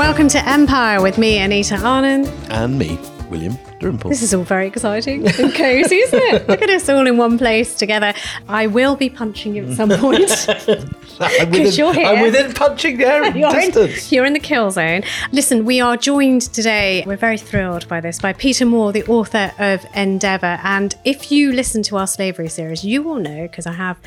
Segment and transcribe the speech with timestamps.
[0.00, 2.26] Welcome to Empire with me, Anita Anand.
[2.48, 4.08] And me, William Dalrymple.
[4.08, 6.48] This is all very exciting and cozy, isn't it?
[6.48, 8.14] Look at us all in one place together.
[8.48, 10.30] I will be punching you at some point.
[11.20, 12.06] Because you're here.
[12.06, 14.10] I'm within punching air you're distance.
[14.10, 15.02] In, you're in the kill zone.
[15.32, 19.52] Listen, we are joined today, we're very thrilled by this, by Peter Moore, the author
[19.58, 20.58] of Endeavour.
[20.62, 23.98] And if you listen to our slavery series, you will know, because I have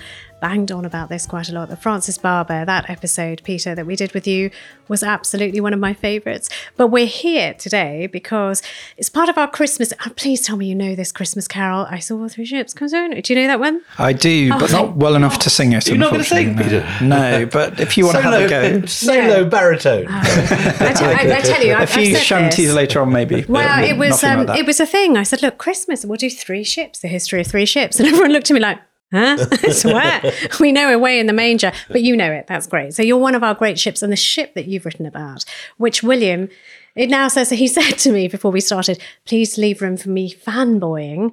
[0.43, 1.69] banged on about this quite a lot.
[1.69, 4.51] The Francis Barber, that episode, Peter, that we did with you
[4.89, 6.49] was absolutely one of my favourites.
[6.75, 8.61] But we're here today because
[8.97, 9.93] it's part of our Christmas.
[10.05, 11.87] Oh, please tell me you know this Christmas carol.
[11.89, 13.11] I saw three ships come down.
[13.11, 13.83] Do you know that one?
[13.97, 15.87] I do, oh, but not well enough to sing it.
[15.87, 16.85] You're not going to sing, Peter?
[17.01, 18.85] No, but if you want to have a go.
[18.85, 20.07] Solo baritone.
[20.09, 22.75] Oh, I, t- I, I tell you, a I've, few I've shanties this.
[22.75, 23.45] later on, maybe.
[23.47, 25.15] Well, it was um, like it was a thing.
[25.15, 28.33] I said, look, Christmas, we'll do three ships, the history of three ships, and everyone
[28.33, 28.79] looked at me like,
[29.13, 29.37] Huh?
[29.51, 30.33] I swear.
[30.59, 32.47] we know we're way in the manger, but you know it.
[32.47, 32.93] That's great.
[32.93, 35.45] So you're one of our great ships, and the ship that you've written about,
[35.77, 36.49] which William,
[36.95, 40.33] it now says he said to me before we started, please leave room for me
[40.33, 41.31] fanboying.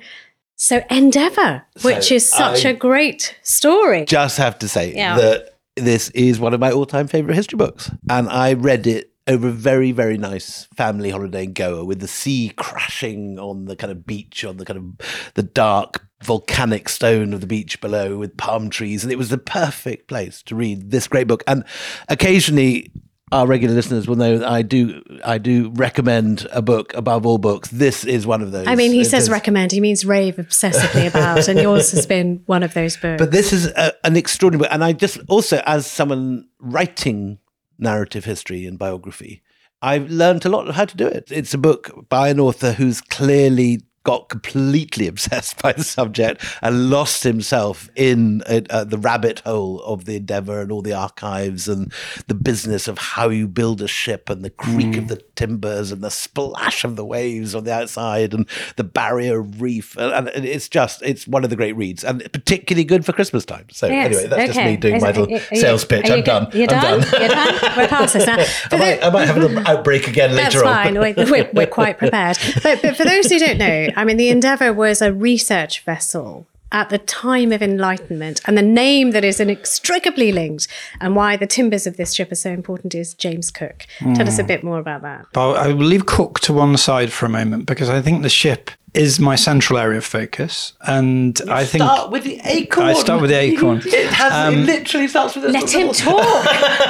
[0.56, 4.04] So Endeavour, which so is such I a great story.
[4.04, 5.16] Just have to say yeah.
[5.16, 9.48] that this is one of my all-time favorite history books, and I read it over
[9.48, 13.90] a very, very nice family holiday in Goa with the sea crashing on the kind
[13.90, 18.36] of beach, on the kind of the dark volcanic stone of the beach below with
[18.36, 19.02] palm trees.
[19.02, 21.42] And it was the perfect place to read this great book.
[21.46, 21.64] And
[22.08, 22.92] occasionally,
[23.32, 27.38] our regular listeners will know that I do I do recommend a book above all
[27.38, 27.68] books.
[27.68, 28.66] This is one of those.
[28.66, 29.72] I mean, he says recommend.
[29.72, 33.22] He means rave obsessively about, and yours has been one of those books.
[33.22, 37.38] But this is a, an extraordinary book, and I just also, as someone writing
[37.78, 39.42] narrative history and biography,
[39.80, 41.30] I've learned a lot of how to do it.
[41.30, 46.90] It's a book by an author who's clearly got completely obsessed by the subject and
[46.90, 51.68] lost himself in uh, uh, the rabbit hole of the endeavor and all the archives
[51.68, 51.92] and
[52.26, 54.98] the business of how you build a ship and the creak mm.
[54.98, 59.40] of the timbers and the splash of the waves on the outside and the barrier
[59.40, 63.12] reef and, and, it's just it's one of the great reads and particularly good for
[63.12, 64.06] christmas time so yes.
[64.06, 64.46] anyway that's okay.
[64.46, 67.00] just me doing Is my little sales pitch i'm done you're I'm done?
[67.00, 67.20] done.
[67.20, 70.42] you're done we're past this now I might, I might, have an outbreak again later
[70.42, 74.04] that's on fine we're, we're, quite prepared but, but for those who don't know I
[74.04, 79.10] mean, the Endeavour was a research vessel at the time of enlightenment and the name
[79.10, 80.68] that is inextricably linked
[81.02, 83.86] and why the timbers of this ship are so important is James Cook.
[83.98, 84.16] Mm.
[84.16, 84.48] Tell us a hmm.
[84.48, 85.26] bit more about that.
[85.34, 88.70] I will leave Cook to one side for a moment because I think the ship
[88.94, 92.86] is my central area of focus, and you I think start with the acorn.
[92.86, 93.82] I start with the acorn.
[93.84, 94.32] it has.
[94.32, 95.44] Um, it literally starts with.
[95.50, 96.44] Let him talk.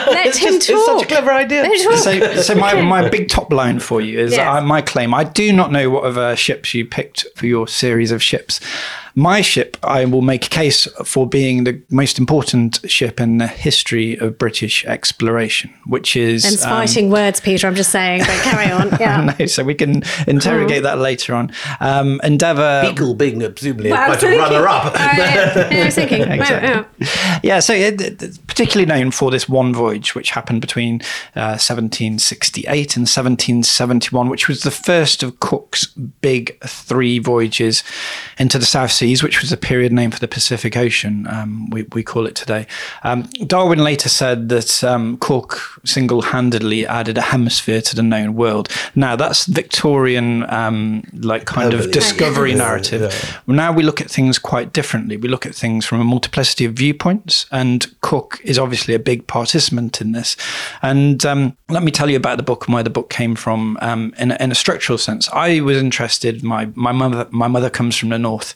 [0.06, 0.76] Let him just, talk.
[0.76, 1.68] It's such a clever idea.
[1.98, 4.46] So, so my, my big top line for you is yes.
[4.46, 5.12] I, my claim.
[5.14, 8.60] I do not know what other ships you picked for your series of ships.
[9.14, 13.48] My ship, I will make a case for being the most important ship in the
[13.48, 16.44] history of British exploration, which is.
[16.44, 18.90] And um, words, Peter, I'm just saying, but carry on.
[19.00, 19.34] Yeah.
[19.38, 21.52] no, so we can interrogate that later on.
[21.80, 21.89] Um,
[22.22, 22.82] Endeavour.
[22.84, 24.94] Beagle being presumably well, quite a runner up.
[24.94, 26.22] yeah, I was thinking.
[26.30, 27.06] exactly.
[27.42, 31.00] Yeah, so it, particularly known for this one voyage, which happened between
[31.34, 37.82] uh, 1768 and 1771, which was the first of Cook's big three voyages
[38.38, 41.82] into the South Seas, which was a period name for the Pacific Ocean, um, we,
[41.92, 42.66] we call it today.
[43.02, 48.34] Um, Darwin later said that um, Cook single handedly added a hemisphere to the known
[48.34, 48.68] world.
[48.94, 53.02] Now, that's Victorian, um, like kind of discovery narrative.
[53.46, 53.54] Yeah.
[53.54, 55.16] Now we look at things quite differently.
[55.16, 59.26] We look at things from a multiplicity of viewpoints, and Cook is obviously a big
[59.26, 60.36] participant in this.
[60.82, 63.78] And um, let me tell you about the book and where the book came from
[63.80, 65.28] um, in, a, in, a, structural sense.
[65.30, 66.42] I was interested.
[66.42, 68.54] My my mother my mother comes from the north,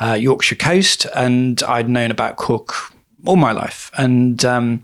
[0.00, 2.92] uh, Yorkshire coast, and I'd known about Cook
[3.26, 4.82] all my life, and um,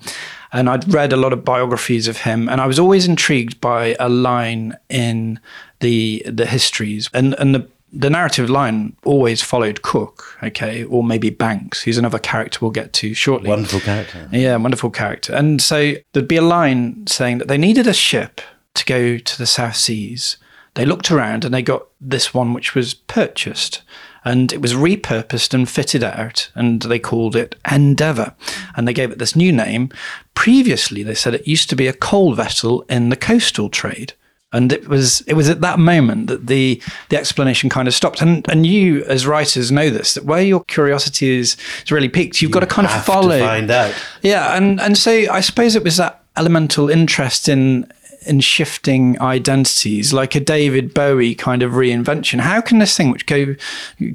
[0.53, 3.97] and I'd read a lot of biographies of him, and I was always intrigued by
[3.99, 5.41] a line in
[5.81, 11.31] the the histories and and the the narrative line always followed Cook, okay, or maybe
[11.31, 13.49] Banks, who's another character we'll get to shortly.
[13.49, 14.29] Wonderful character.
[14.31, 15.35] Yeah, wonderful character.
[15.35, 18.41] And so there'd be a line saying that they needed a ship
[18.75, 20.37] to go to the South Seas.
[20.75, 23.83] They looked around and they got this one which was purchased
[24.25, 28.35] and it was repurposed and fitted out and they called it Endeavour
[28.77, 29.91] and they gave it this new name.
[30.35, 34.15] Previously, they said it used to be a coal vessel in the coastal trade.
[34.53, 38.21] And it was it was at that moment that the the explanation kind of stopped.
[38.21, 42.43] And and you as writers know this that where your curiosity is, is really peaked,
[42.43, 43.39] you've got to kind of follow.
[43.39, 43.95] to find out.
[44.23, 47.93] Yeah, and and so I suppose it was that elemental interest in
[48.27, 52.41] in shifting identities, like a David Bowie kind of reinvention.
[52.41, 53.55] How can this thing, which go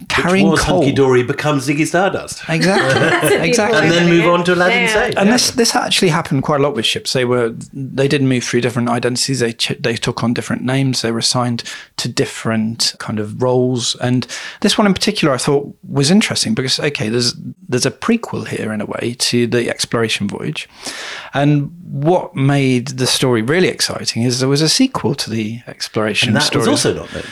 [0.10, 2.44] carrying Which was coal, Dory becomes Ziggy Stardust.
[2.50, 4.94] exactly, exactly, And then move on to Aladdin Yeah.
[4.94, 5.13] Sane.
[5.18, 7.13] and this this actually happened quite a lot with ships.
[7.13, 9.40] They were they did move through different identities.
[9.40, 11.02] They ch- they took on different names.
[11.02, 11.63] They were assigned
[11.98, 13.96] to different kind of roles.
[13.96, 14.28] And
[14.62, 17.34] this one in particular, I thought was interesting because okay, there's
[17.68, 20.69] there's a prequel here in a way to the exploration voyage,
[21.34, 26.30] and what made the story really exciting is there was a sequel to the exploration
[26.30, 27.24] And that story was also not known.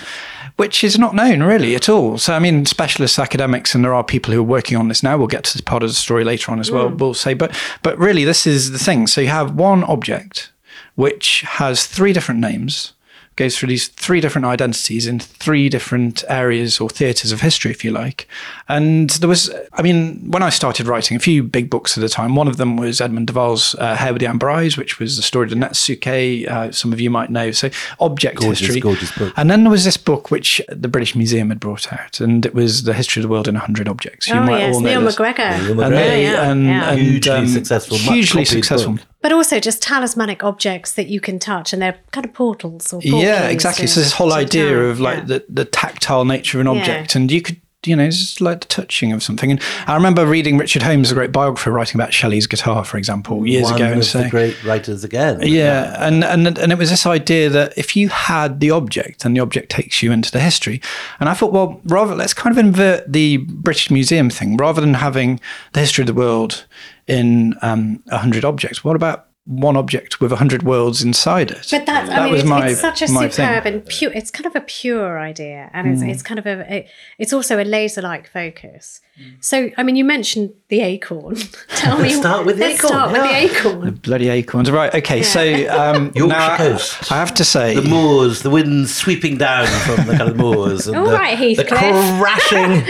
[0.58, 2.18] which is not known really at all.
[2.18, 5.18] So, I mean, specialist academics, and there are people who are working on this now.
[5.18, 6.90] We'll get to this part of the story later on as well.
[6.90, 6.98] Mm.
[6.98, 9.08] We'll say, but but really, this is the thing.
[9.08, 10.52] So you have one object
[10.96, 12.94] which has three different names,
[13.36, 17.84] goes through these three different identities in three different areas or theatres of history, if
[17.84, 18.28] you like.
[18.70, 22.10] And there was, I mean, when I started writing a few big books at the
[22.10, 25.00] time, one of them was Edmund de Waal's uh, Hare with the Amber Eyes, which
[25.00, 26.48] was the story of the Netsuke.
[26.48, 27.52] Uh, some of you might know.
[27.52, 27.70] So
[28.00, 28.80] object Gorgeous, history.
[28.82, 29.34] gorgeous book.
[29.36, 32.54] And then there was this book which the British Museum had brought out, and it
[32.54, 34.28] was the history of the world in 100 objects.
[34.28, 35.18] You oh might yes, all know Neil this.
[35.20, 35.44] MacGregor.
[35.58, 35.96] Neil And MacGregor.
[35.96, 36.90] they, yeah, and, yeah.
[36.92, 38.94] and, Hugely um, successful, hugely copied successful.
[38.94, 39.02] book.
[39.24, 43.02] But also just talismanic objects that you can touch, and they're kind of portals or
[43.02, 43.86] portals Yeah, exactly.
[43.88, 45.24] to- So this whole idea of like yeah.
[45.26, 46.82] the, the tactile nature of an Yeah.
[46.82, 49.52] object, and you could, you know, it's just like the touching of something.
[49.52, 53.46] And I remember reading Richard Holmes, a great biographer, writing about Shelley's guitar, for example,
[53.46, 55.42] years One ago, and saying, the great writers again.
[55.42, 59.36] Yeah, and, and and it was this idea that if you had the object, and
[59.36, 60.82] the object takes you into the history,
[61.20, 64.96] and I thought, well, rather let's kind of invert the British Museum thing, rather than
[64.96, 65.40] having
[65.74, 66.66] the history of the world
[67.08, 68.84] in um, a hundred objects.
[68.84, 71.68] What about one object with a hundred worlds inside it?
[71.70, 73.32] But that's, I That mean, was it's, my- it's such a superb
[73.64, 73.74] thing.
[73.74, 75.70] and pure, it's kind of a pure idea.
[75.74, 76.10] And it's, Mm.
[76.12, 76.88] it's kind of a, it,
[77.18, 79.02] it's also a laser like focus.
[79.20, 79.44] Mm.
[79.44, 81.36] So, I mean, you mentioned the acorn.
[81.76, 82.04] Tell me.
[82.06, 83.38] Let's start with the let's acorn, start with the yeah.
[83.38, 83.94] acorn.
[83.96, 84.94] Bloody acorns, right?
[84.96, 85.40] Okay, so
[85.70, 87.12] um, Yorkshire now I- coast.
[87.12, 90.88] I have to say, The moors, the wind sweeping down from the kind of moors,
[90.88, 91.58] and All the, right, Heathcliff.
[91.58, 92.84] the crashing and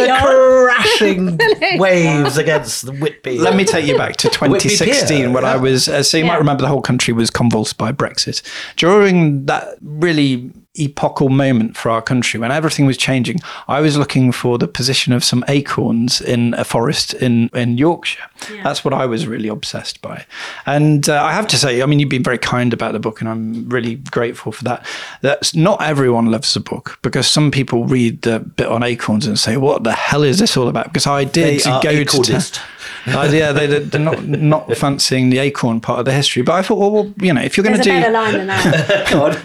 [0.00, 0.66] the on.
[0.66, 3.38] crashing waves against the Whitby.
[3.38, 5.88] Let me take you back to 2016 Pier, when I was.
[5.88, 8.40] Uh, so you might remember the whole country was convulsed by Brexit.
[8.76, 13.38] During that really epochal moment for our country when everything was changing,
[13.68, 18.24] I was looking for the position of some acorns in a forest in, in Yorkshire.
[18.62, 20.26] That's what I was really obsessed by.
[20.66, 23.20] And uh, I have to say, I mean, you've been very kind about the book,
[23.20, 24.86] and I'm really grateful for that.
[25.22, 29.38] That's not everyone loves the book because some people read the bit on acorns and
[29.38, 32.04] say, "What the hell is this all about?" Because I did They are go to.
[32.04, 32.60] acornist.
[33.06, 36.42] Uh, yeah, they, they're not not fancying the acorn part of the history.
[36.42, 38.12] But I thought, well, well you know, if you're going to There's a do, better
[38.12, 39.08] line than that.
[39.10, 39.40] God.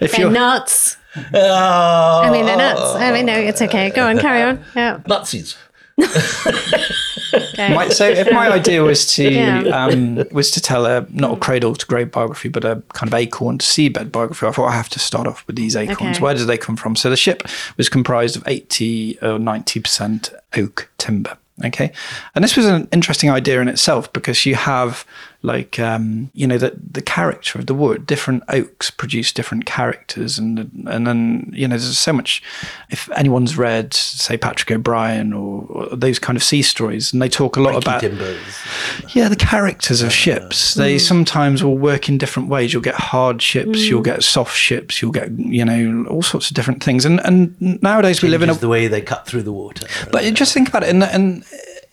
[0.00, 0.96] if They're you're, nuts.
[1.34, 2.94] oh, I mean, they're nuts.
[2.94, 3.90] I mean, no, it's okay.
[3.90, 4.64] Go on, carry on.
[4.74, 5.00] Yeah.
[5.06, 5.56] Nutsies.
[5.98, 7.74] Okay.
[7.74, 9.60] my, so if my idea was to Yeah.
[9.62, 13.14] um, was to tell a not a cradle to grave biography, but a kind of
[13.14, 16.16] acorn to seabed biography, I thought I have to start off with these acorns.
[16.16, 16.22] Okay.
[16.22, 16.96] Where did they come from?
[16.96, 17.42] So the ship
[17.78, 21.36] was comprised of eighty or ninety percent oak timber.
[21.64, 21.90] Okay,
[22.34, 25.06] and this was an interesting idea in itself because you have
[25.46, 28.04] like um, you know the the character of the wood.
[28.04, 32.42] Different oaks produce different characters, and and then you know there's so much.
[32.90, 37.28] If anyone's read, say Patrick O'Brian or, or those kind of sea stories, and they
[37.28, 38.40] talk a lot about timbers.
[39.14, 40.74] yeah, the characters of ships.
[40.74, 42.72] They sometimes will work in different ways.
[42.72, 46.56] You'll get hard ships, you'll get soft ships, you'll get you know all sorts of
[46.56, 47.04] different things.
[47.04, 49.86] And and nowadays we live in a the way they cut through the water.
[50.10, 51.14] but just think about it in the,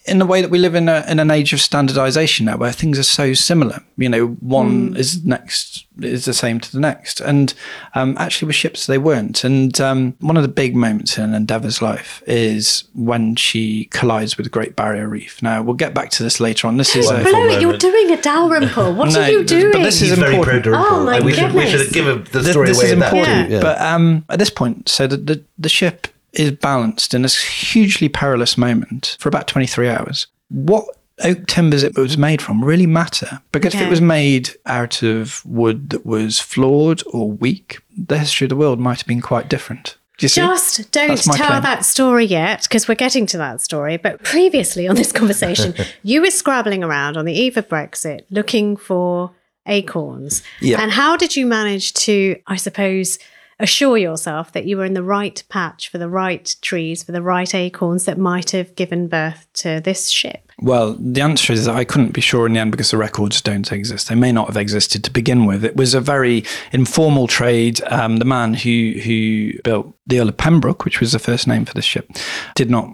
[0.06, 2.58] in in the way that we live in a, in an age of standardization now,
[2.58, 3.80] where things are so similar.
[3.98, 7.54] You know, one is next is the same to the next, and
[7.96, 9.44] um, actually with ships they weren't.
[9.44, 14.46] And um, one of the big moments in Endeavour's life is when she collides with
[14.46, 15.42] the Great Barrier Reef.
[15.42, 16.78] Now we'll get back to this later on.
[16.78, 18.94] This is a, Blow it, you're doing a Dalrymple.
[18.94, 19.84] What No, are you doing but doing?
[19.84, 20.64] this He's is very important.
[20.66, 21.86] pro Oh, my we should we goodness.
[21.86, 23.14] should give the Th- story this away is in that.
[23.14, 23.50] important.
[23.52, 23.62] Yeah.
[23.62, 28.10] But um, at this point, so the, the, the ship is balanced in this hugely
[28.10, 30.28] perilous moment for about 23 hours.
[30.50, 30.86] What
[31.24, 33.42] oak timbers it was made from really matter.
[33.52, 38.46] Because if it was made out of wood that was flawed or weak, the history
[38.46, 39.98] of the world might have been quite different.
[40.18, 40.42] Do you see?
[40.42, 41.63] Just don't tell claim.
[41.63, 43.98] that story yet, because we're getting to that story.
[43.98, 45.74] But previously on this conversation,
[46.04, 49.32] you were scrabbling around on the eve of Brexit looking for
[49.66, 50.44] acorns.
[50.62, 50.82] Yeah.
[50.82, 53.18] And how did you manage to, I suppose,
[53.60, 57.22] assure yourself that you were in the right patch for the right trees, for the
[57.22, 60.52] right acorns that might have given birth to this ship?
[60.60, 63.42] Well, the answer is that I couldn't be sure in the end because the records
[63.42, 64.08] don't exist.
[64.08, 65.66] They may not have existed to begin with.
[65.66, 67.82] It was a very informal trade.
[67.88, 71.66] Um, the man who who built the Earl of Pembroke, which was the first name
[71.66, 72.10] for this ship,
[72.56, 72.88] did not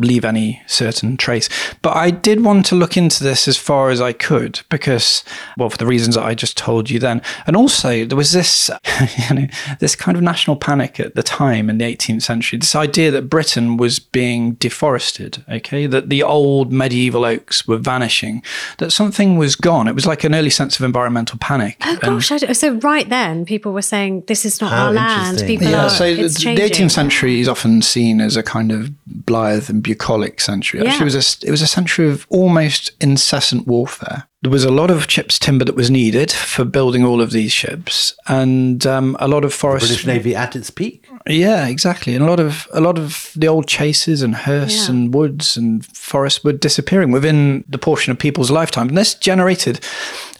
[0.00, 1.48] leave any certain trace.
[1.82, 5.22] But I did want to look into this as far as I could because,
[5.56, 8.70] well, for the reasons that I just told you then, and also there was this,
[9.28, 9.46] you know,
[9.78, 12.58] this kind of national panic at the time in the 18th century.
[12.58, 15.44] This idea that Britain was being deforested.
[15.48, 18.42] Okay, that the old medieval oaks were vanishing,
[18.78, 19.88] that something was gone.
[19.88, 21.76] It was like an early sense of environmental panic.
[21.82, 22.32] Oh And- gosh!
[22.32, 25.42] I d so right then, people were saying this is not How our land.
[25.46, 25.90] People yeah, are.
[25.90, 29.82] so the, it's the 18th century is often seen as a kind of blithe and
[29.94, 30.80] bucolic century.
[30.80, 31.02] Actually, Yeah.
[31.02, 34.26] it was a it was a century of almost incessant warfare.
[34.42, 37.52] There was a lot of ships timber that was needed for building all of these
[37.52, 39.86] ships, and um, a lot of forest.
[39.86, 41.04] British Navy at its peak.
[41.28, 42.14] Yeah, exactly.
[42.14, 44.90] And a lot of a lot of the old chases and hearths Yeah.
[44.94, 48.88] and woods and forests were disappearing within the portion of people's lifetime.
[48.88, 49.80] And this generated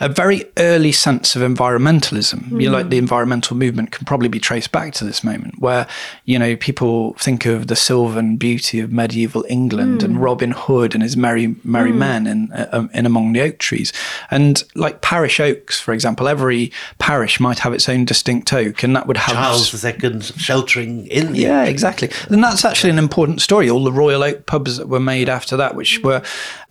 [0.01, 2.51] a very early sense of environmentalism.
[2.61, 5.87] You know, like the environmental movement can probably be traced back to this moment where,
[6.25, 10.23] you know, people think of the sylvan beauty of medieval England and hmm.
[10.23, 11.99] Robin Hood and his merry merry hmm.
[11.99, 13.93] men in uh, um, in among the oak trees.
[14.31, 18.97] And like parish oaks, for example, every parish might have its own distinct oak and
[18.97, 22.11] that would have Charles II sheltering in the yeah, exactly.
[22.29, 23.69] And that's actually an important story.
[23.69, 26.23] All the Royal Oak pubs that were made after that, which were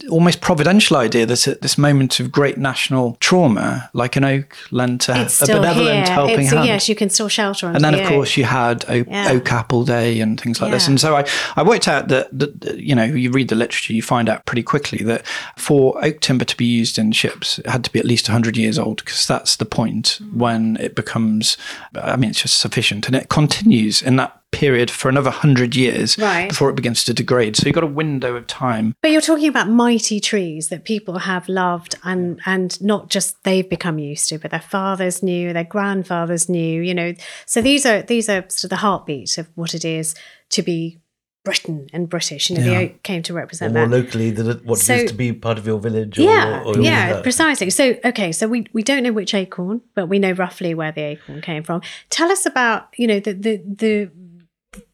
[0.10, 5.10] almost providential idea that at this moment of great national trauma, like an oak lent
[5.10, 6.14] a, a benevolent here.
[6.16, 6.66] helping It's, hand.
[6.66, 8.10] yes, you can still shelter and then, the of oak.
[8.12, 9.32] course, you had Oak, Yeah.
[9.32, 10.88] Oak Apple Day and things like this.
[10.88, 13.94] And so I, I worked out that, that, that, you know, you read the literature,
[13.94, 15.26] you find out pretty quickly that
[15.58, 18.56] for oak timber to be used in ships, it had to be at least 100
[18.56, 20.34] years old because that's the point Mm.
[20.36, 21.58] when it becomes,
[21.96, 23.08] I mean, it's just sufficient.
[23.08, 26.50] And it continues in that period for another 100 years Right.
[26.50, 27.56] before it begins to degrade.
[27.56, 28.94] So you've got a window of time.
[29.02, 33.70] But you're talking about mighty trees that people have loved and and not just they've
[33.70, 37.14] become used to, but their fathers knew, their grandfathers knew, you know.
[37.46, 40.16] So these are these are sort of the heartbeat of what it is
[40.50, 41.00] to be
[41.46, 42.50] Britain and British.
[42.50, 43.96] You know, the oak came to Or represent more that.
[43.96, 46.20] locally than what So- it is to be part of your village.
[46.20, 47.24] Or, yeah, or, or yeah, that.
[47.24, 47.70] precisely.
[47.70, 51.02] So, okay, so we, we don't know which acorn, but we know roughly where the
[51.02, 51.82] acorn came from.
[52.10, 54.12] Tell us about, you know, the the the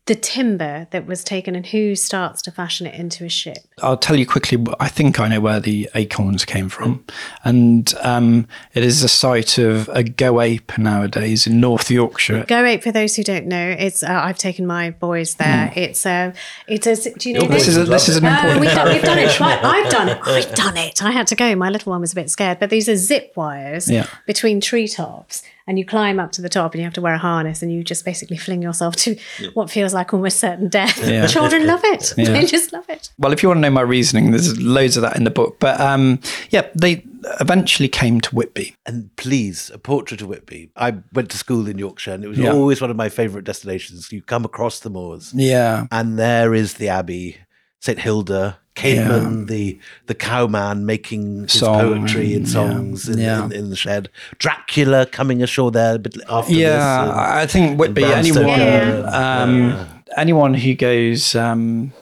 [0.07, 3.57] the timber that was taken and who starts to fashion it into a ship.
[3.81, 4.63] I'll tell you quickly.
[4.79, 7.03] I think I know where the acorns came from,
[7.43, 12.45] and um, it is the site of a go ape nowadays in North Yorkshire.
[12.47, 15.73] Go Ape, for those who don't know, it's uh, I've taken my boys there.
[15.75, 16.33] It's a,
[16.67, 17.67] it's a, do you know This this?
[17.69, 19.39] is a, this is an Uh, important we've, done, we've done it.
[19.39, 20.19] Right, I've done it.
[20.27, 21.01] I've done it.
[21.03, 21.55] I had to go.
[21.55, 24.05] My little one was a bit scared, but these are zip wires Yeah.
[24.27, 27.17] between treetops, and you climb up to the top, and you have to wear a
[27.17, 29.17] harness, and you just basically fling yourself to
[29.53, 30.97] what feels like almost certain death.
[31.07, 31.25] Yeah.
[31.37, 32.13] Children love it.
[32.17, 32.31] Yeah.
[32.31, 33.09] They just love it.
[33.17, 35.57] Well, if you want to know my reasoning, there's loads of that in the book.
[35.59, 36.19] But um,
[36.49, 37.03] yeah, they
[37.39, 38.75] eventually came to Whitby.
[38.85, 40.69] And please, a portrait of Whitby.
[40.75, 42.51] I went to school in Yorkshire, and it was Yeah.
[42.53, 44.11] always one of my favourite destinations.
[44.11, 47.37] You come across the moors, Yeah, and there is the abbey,
[47.81, 53.45] St Hilda, Caedmon, the the cowman making his Song poetry and and- songs in, yeah.
[53.45, 54.09] in, in the shed.
[54.37, 56.69] Dracula coming ashore there a bit after yeah.
[56.69, 57.11] this.
[57.11, 58.03] and- I think Whitby.
[58.03, 59.41] Anyone, Yeah.
[59.43, 61.35] um, anyone who goes.
[61.35, 61.93] Um,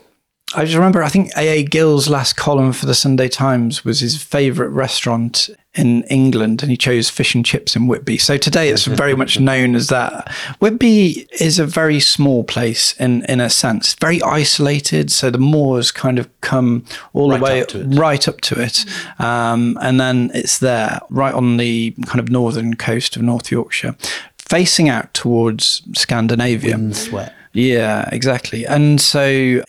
[0.56, 1.02] I just remember.
[1.04, 1.60] I think A.
[1.60, 1.64] A.
[1.64, 6.78] Gill's last column for the Sunday Times was his favourite restaurant in England, and he
[6.78, 8.18] chose fish and chips in Whitby.
[8.18, 10.32] So today it's very much known as that.
[10.60, 15.12] Whitby is a very small place in in a sense, very isolated.
[15.12, 18.86] So the moors kind of come all Right the way up right up to it,
[19.20, 23.96] um, and then it's there, right on the kind of northern coast of North Yorkshire,
[24.38, 26.76] facing out towards Scandinavia.
[26.76, 27.34] and sweat.
[27.54, 28.66] Yeah, exactly.
[28.66, 29.24] And so,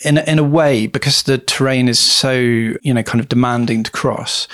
[0.05, 3.83] in a, in a way, because the terrain is so you know kind of demanding
[3.83, 4.49] to cross,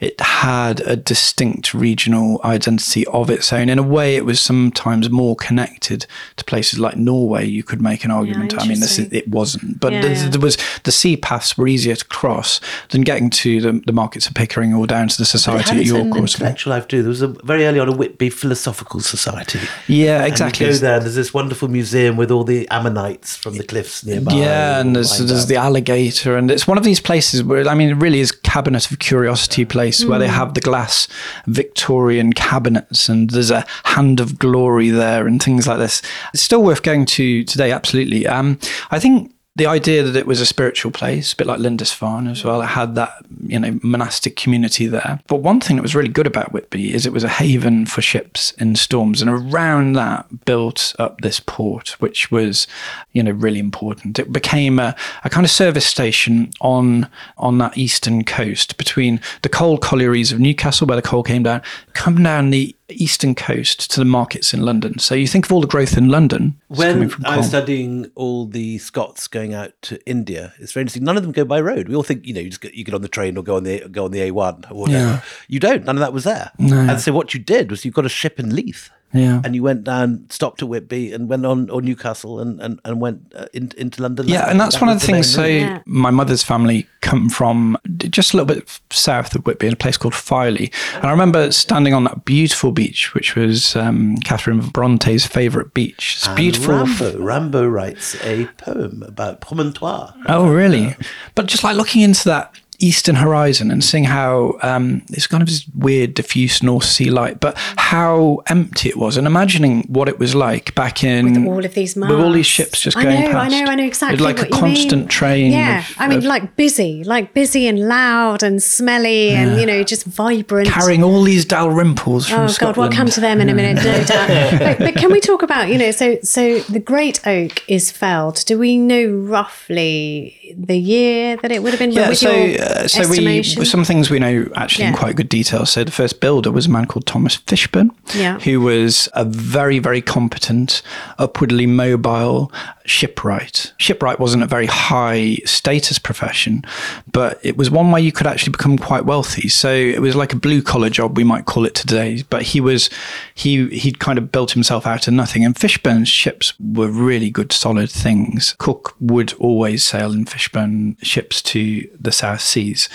[0.00, 3.70] it had a distinct regional identity of its own.
[3.70, 7.46] In a way, it was sometimes more connected to places like Norway.
[7.46, 8.54] You could make an argument.
[8.60, 10.28] I mean, this is, it wasn't, but Yeah, there, yeah.
[10.28, 12.60] there was the sea paths were easier to cross
[12.90, 15.76] than getting to the, the markets of Pickering or down to the It society had
[15.76, 16.46] at its York own or something.
[16.48, 17.02] intellectual life too.
[17.02, 19.60] There was a very early on a Whitby Philosophical Society.
[19.88, 20.66] Yeah, And exactly.
[20.66, 24.32] you go there, there's this wonderful museum with all the ammonites from the cliffs nearby.
[24.34, 27.74] Yeah, and there's, lined there's the alligator, and it's one of these places where I
[27.74, 31.08] mean, it really is cabinet of curiosity place where they have the glass
[31.46, 36.02] Victorian cabinets, and there's a hand of glory there, and things like this.
[36.32, 38.26] It's still worth going to today, absolutely.
[38.26, 38.58] Um,
[38.90, 39.33] I think.
[39.56, 42.66] The idea that it was a spiritual place, a bit like Lindisfarne as well, it
[42.66, 45.20] had that you know monastic community there.
[45.28, 48.02] But one thing that was really good about Whitby is it was a haven for
[48.02, 52.66] ships in storms, and around that built up this port, which was
[53.12, 54.18] you know really important.
[54.18, 57.08] It became a, a kind of service station on
[57.38, 61.62] on that eastern coast between the coal collieries of Newcastle, where the coal came down,
[61.92, 64.98] come down the eastern coast to the markets in London.
[64.98, 68.46] So you think of all the growth in London When from I was studying all
[68.46, 71.04] the Scots going out to India, it's very interesting.
[71.04, 71.88] None of them go by road.
[71.88, 73.56] We all think, you know, you just get, you get on the train or go
[73.56, 74.98] on the go on the A1 or whatever.
[74.98, 75.20] Yeah.
[75.48, 75.84] You don't.
[75.84, 76.52] None of that was there.
[76.58, 78.90] And so what you did was you got a ship in Leith.
[79.14, 79.40] Yeah.
[79.44, 83.00] And you went down, stopped at Whitby, and went on or Newcastle, and and, and
[83.00, 84.28] went uh, in, into London.
[84.28, 85.32] Yeah, and that's That one of the things.
[85.32, 85.44] So.
[85.44, 85.80] Yeah.
[85.86, 89.96] my mother's family come from just a little bit south of Whitby, in a place
[89.96, 90.72] called Filey.
[90.96, 96.14] And I remember standing on that beautiful beach, which was um, Catherine Bronte's favourite beach.
[96.16, 96.74] It's And beautiful.
[96.74, 100.14] Rimbaud, Rimbaud writes a poem about Promontoire.
[100.26, 100.96] Oh, really?
[101.34, 105.48] But just like looking into that eastern horizon and seeing how um, it's kind of
[105.48, 110.18] this weird, diffuse North Sea light, but how empty it was, and imagining what it
[110.18, 113.20] was like back in with all of these with all these ships just I going
[113.20, 113.52] know, past.
[113.54, 114.14] I know, I know exactly.
[114.14, 115.08] It's like a constant mean.
[115.08, 115.52] train.
[115.52, 119.66] Yeah, of- I mean, of like busy, like busy and loud and smelly, and you
[119.66, 120.68] know, just vibrant.
[120.68, 122.76] carrying all these Dalrymples from Oh Scotland.
[122.76, 124.58] God, we'll come to them in a minute, no doubt.
[124.58, 125.90] But, but can we talk about you know?
[125.90, 128.44] So so the great oak is felled.
[128.46, 131.92] Do we know roughly the year that it would have been?
[131.92, 135.28] Yeah, with so your uh, so we some things we know actually in quite good
[135.28, 135.66] detail.
[135.66, 138.38] So the first builder was a man called Thomas Fishburn, Yeah.
[138.40, 140.82] who was a very very competent,
[141.18, 142.50] upwardly mobile
[142.84, 143.72] shipwright.
[143.78, 146.64] Shipwright wasn't a very high status profession,
[147.10, 149.48] but it was one where you could actually become quite wealthy.
[149.48, 152.22] So it was like a blue collar job we might call it today.
[152.28, 152.90] But he was
[153.34, 155.44] he he'd kind of built himself out of nothing.
[155.44, 158.54] And Fishburn's ships were really good, solid things.
[158.58, 162.88] Cook would always sail in Fishburn ships to the South Seas.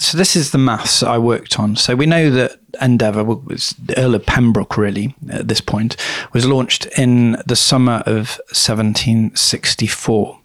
[0.00, 1.76] So this is the maths I worked on.
[1.76, 5.96] So we know that Endeavour was the Earl of Pembroke, really, at this point,
[6.32, 10.38] was launched in the summer of 1764.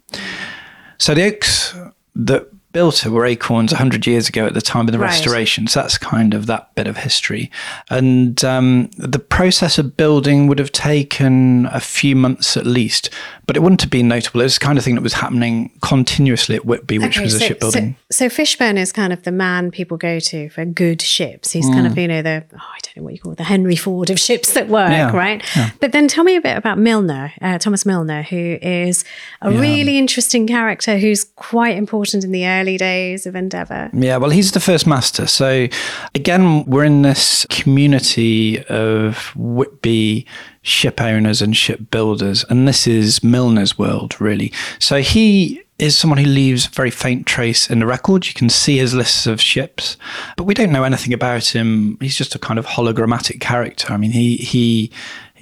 [0.97, 1.75] So the oaks
[2.15, 5.07] that built it were acorns 100 years ago at the time of the Right.
[5.07, 5.67] restoration.
[5.67, 7.51] So that's kind of that bit of history.
[7.89, 13.09] And um, the process of building would have taken a few months at least,
[13.45, 14.41] but it wouldn't have been notable.
[14.41, 17.39] It was the kind of thing that was happening continuously at Whitby, which was a
[17.39, 17.95] so, shipbuilding.
[18.09, 21.51] So, so Fishburn is kind of the man people go to for good ships.
[21.51, 23.43] He's kind of, you know, the, oh, I don't know what you call it, the
[23.43, 25.43] Henry Ford of ships that work, Yeah, right?
[25.79, 29.03] But then tell me a bit about Milner, uh, Thomas Milner, who is
[29.41, 33.89] a really interesting character who's quite important in the early days of Endeavour.
[33.93, 35.27] Yeah, well, he's the first master.
[35.27, 35.67] So,
[36.15, 40.25] again, we're in this community of Whitby
[40.61, 44.53] ship owners and ship builders, and this is Milner's world, really.
[44.79, 48.27] So, he is someone who leaves a very faint trace in the record.
[48.27, 49.97] You can see his lists of ships,
[50.37, 51.97] but we don't know anything about him.
[51.99, 53.91] He's just a kind of hologrammatic character.
[53.91, 54.91] I mean, he he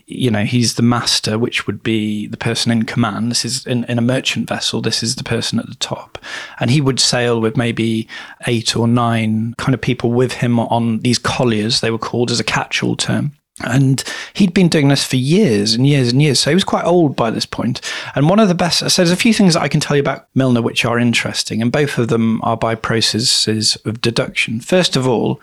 [0.09, 3.29] you know, he's the master, which would be the person in command.
[3.29, 4.81] This is in, in a merchant vessel.
[4.81, 6.17] This is the person at the top.
[6.59, 8.07] And he would sail with maybe
[8.47, 12.39] eight or nine kind of people with him on these colliers, they were called as
[12.39, 13.33] a catch all term.
[13.61, 16.39] And he'd been doing this for years and years and years.
[16.39, 17.79] So he was quite old by this point.
[18.15, 20.01] And one of the best, so there's a few things that I can tell you
[20.01, 21.61] about Milner which are interesting.
[21.61, 24.59] And both of them are by processes of deduction.
[24.59, 25.39] First of all,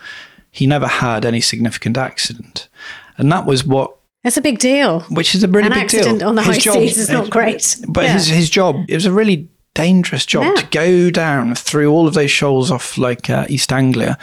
[0.51, 2.67] he never had any significant accident.
[3.17, 3.96] And that was what
[4.27, 4.99] That's a big deal.
[5.09, 6.27] which is a really An big accident deal.
[6.27, 7.77] on the His high job- seas is not great.
[7.87, 8.13] But Yeah.
[8.15, 10.61] his his job it was a really dangerous job Yeah.
[10.61, 14.17] to go down through all of those shoals off like uh, East Anglia,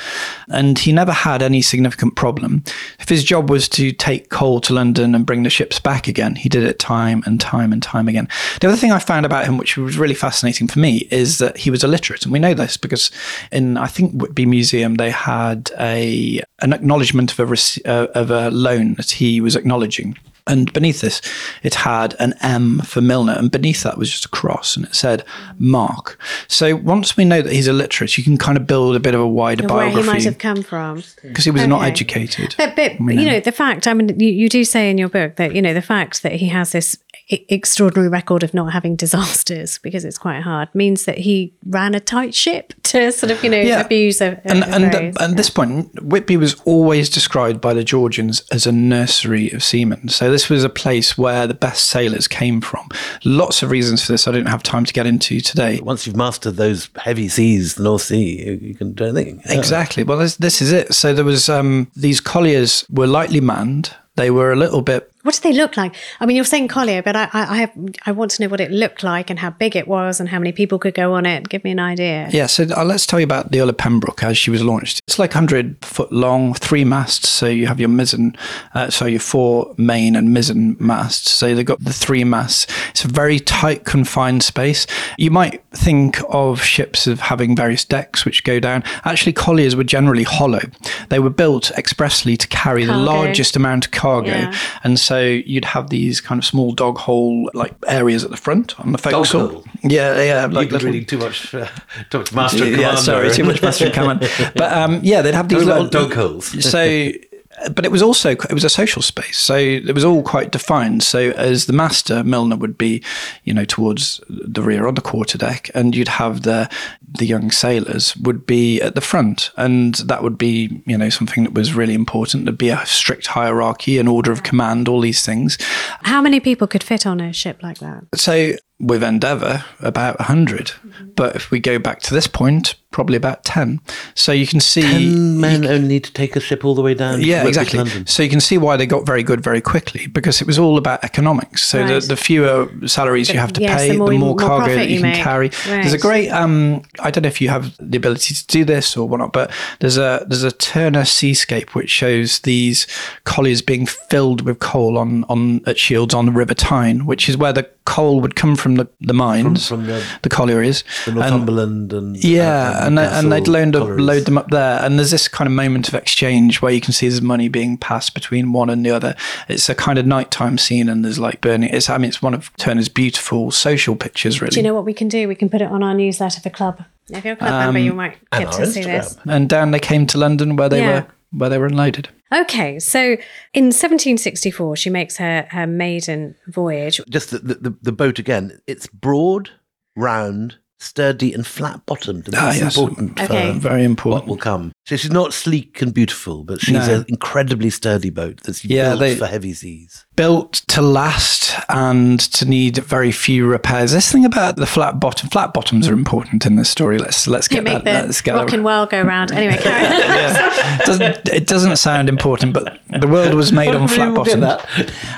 [0.48, 2.64] and he never had any significant problem.
[3.00, 6.34] If his job was to take coal to London and bring the ships back again,
[6.36, 8.28] he did it time and time and time again.
[8.60, 11.56] The other thing I found about him, which was really fascinating for me, is that
[11.58, 13.10] he was illiterate, and we know this because
[13.52, 17.54] in I think Whitby Museum they had a an acknowledgement of a
[17.88, 20.16] uh, of a loan that he was acknowledging.
[20.46, 21.22] And beneath this,
[21.62, 24.94] it had an M for Milner, and beneath that was just a cross, and it
[24.94, 25.24] said
[25.58, 26.20] Mark.
[26.48, 29.22] So once we know that he's illiterate, you can kind of build a bit of
[29.22, 31.02] a wider Where he might biography have come from.
[31.22, 32.54] because he was not educated.
[32.58, 35.36] But, but you know, the fact, I mean, you, you do say in your book
[35.36, 36.98] that, you know, the fact that he has this
[37.30, 42.00] extraordinary record of not having disasters because it's quite hard means that he ran a
[42.00, 43.80] tight ship to sort of, you know, Yeah.
[43.80, 47.82] abuse a, a, and a and at this point, Whitby was always described by the
[47.84, 50.08] Georgians as a nursery of seamen.
[50.08, 52.88] So this was a place where the best sailors came from.
[53.24, 55.78] Lots of reasons for this I don't have time to get into today.
[55.80, 59.40] Once you've mastered those heavy seas, the North Sea, you, you can do anything.
[59.46, 59.56] Yeah.
[59.56, 60.02] Exactly.
[60.02, 60.92] Well, this, this is it.
[60.92, 63.94] So there was um, these colliers were lightly manned.
[64.16, 65.94] They were a little bit What do they look like?
[66.20, 67.72] I mean, you're saying collier, but I, I, I have,
[68.04, 70.38] I want to know what it looked like and how big it was and how
[70.38, 71.48] many people could go on it.
[71.48, 72.28] Give me an idea.
[72.30, 75.00] Yeah, so uh, let's tell you about the Earl of Pembroke as she was launched.
[75.06, 77.30] It's like 100 foot long, three masts.
[77.30, 78.36] So you have your mizzen,
[78.74, 81.30] uh, so your four main and mizzen masts.
[81.30, 82.66] So they've got the three masts.
[82.90, 84.86] It's a very tight, confined space.
[85.16, 88.84] You might think of ships of having various decks which go down.
[89.06, 90.60] Actually, colliers were generally hollow.
[91.08, 94.28] They were built expressly to carry the largest amount of cargo.
[94.28, 94.58] Yeah.
[94.82, 98.78] And so you'd have these kind of small dog hole like areas at the front
[98.80, 99.48] on the forecastle.
[99.48, 99.64] hole?
[99.82, 100.46] Yeah, yeah.
[100.46, 101.68] Like little, reading too much, uh,
[102.10, 103.00] too much Master yeah, Commander.
[103.00, 104.28] sorry, too much Master and Commander.
[104.54, 106.46] But um, yeah, they'd have these little dog holes.
[106.68, 107.10] So,
[107.72, 111.02] but it was also it was a social space, so it was all quite defined.
[111.02, 113.02] So, as the master, Milner would be,
[113.44, 116.68] you know, towards the rear on the quarterdeck, and you'd have the
[117.06, 121.44] the young sailors would be at the front, and that would be, you know, something
[121.44, 122.44] that was really important.
[122.44, 125.56] There'd be a strict hierarchy, an order of command, all these things.
[126.02, 128.04] How many people could fit on a ship like that?
[128.14, 130.66] So with Endeavour, about 100.
[130.66, 131.10] Mm-hmm.
[131.14, 133.80] But if we go back to this point, probably about 10.
[134.14, 134.82] So you can see.
[134.82, 137.20] Ten men only need to take a ship all the way down.
[137.20, 137.78] Yeah, to exactly.
[137.78, 138.06] London.
[138.06, 140.78] So you can see why they got very good very quickly because it was all
[140.78, 141.64] about economics.
[141.64, 142.00] So Right.
[142.00, 144.36] the, the fewer salaries you have to yes, pay, the the more more, you- more
[144.36, 145.22] cargo profit that you you can make.
[145.22, 145.48] carry.
[145.66, 146.28] There's a great.
[146.30, 149.50] Um, I don't know if you have the ability to do this or whatnot, but
[149.80, 152.86] there's a there's a Turner seascape which shows these
[153.24, 157.36] colliers being filled with coal on on at Shields on the River Tyne, which is
[157.36, 161.20] where the coal would come from the the mines, from the- the collieries, The And-
[161.20, 164.80] Northumberland and yeah, and, they- and they'd Newcastle load, up, load them up there.
[164.82, 167.76] And there's this kind of moment of exchange where you can see there's money being
[167.76, 169.14] passed between one and the other.
[169.48, 171.70] It's a kind of nighttime scene, and there's like burning.
[171.70, 174.50] It's I mean, it's one of Turner's beautiful social pictures, really.
[174.50, 175.26] Do you know what we can do?
[175.28, 176.82] We can put it on our newsletter for club.
[177.10, 178.84] If you're a club member, um, you might get our to see Instagram.
[178.86, 179.18] this.
[179.28, 181.00] and down they came to London where they Yeah.
[181.00, 182.08] were where they were unloaded.
[182.32, 183.16] Okay, so
[183.52, 187.00] in 1764, she makes her, her maiden voyage.
[187.10, 188.60] Just the, the, the, the boat again.
[188.66, 189.50] It's broad,
[189.96, 192.26] round, sturdy, and flat bottomed.
[192.26, 192.76] And Ah, that's yes.
[192.76, 193.52] important Okay.
[193.54, 194.22] for Very important.
[194.24, 194.72] what will come.
[194.86, 196.94] So she's not sleek and beautiful, but she's No.
[196.96, 200.03] an incredibly sturdy boat that's Yeah, built they- for heavy seas.
[200.16, 203.90] Built to last and to need very few repairs.
[203.90, 206.98] This thing about the flat bottom, flat bottoms are important in this story.
[206.98, 208.00] Let's let's get make that.
[208.02, 208.54] the Let's get rock that.
[208.54, 209.32] and world go round.
[209.32, 209.92] Anyway, carry on.
[210.14, 210.78] Yeah.
[210.80, 214.44] It doesn't, it doesn't sound important, but the world was made on flat bottoms.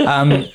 [0.01, 0.47] Um,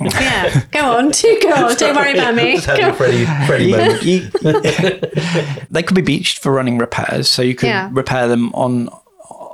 [0.00, 1.10] yeah, go on.
[1.10, 1.74] Do go on.
[1.76, 2.54] Don't worry about me.
[2.54, 3.64] Just having Go a Freddie, Freddie
[4.10, 5.66] you- moment.
[5.70, 7.90] they could be beached for running repairs, so you could Yeah.
[7.92, 8.88] repair them on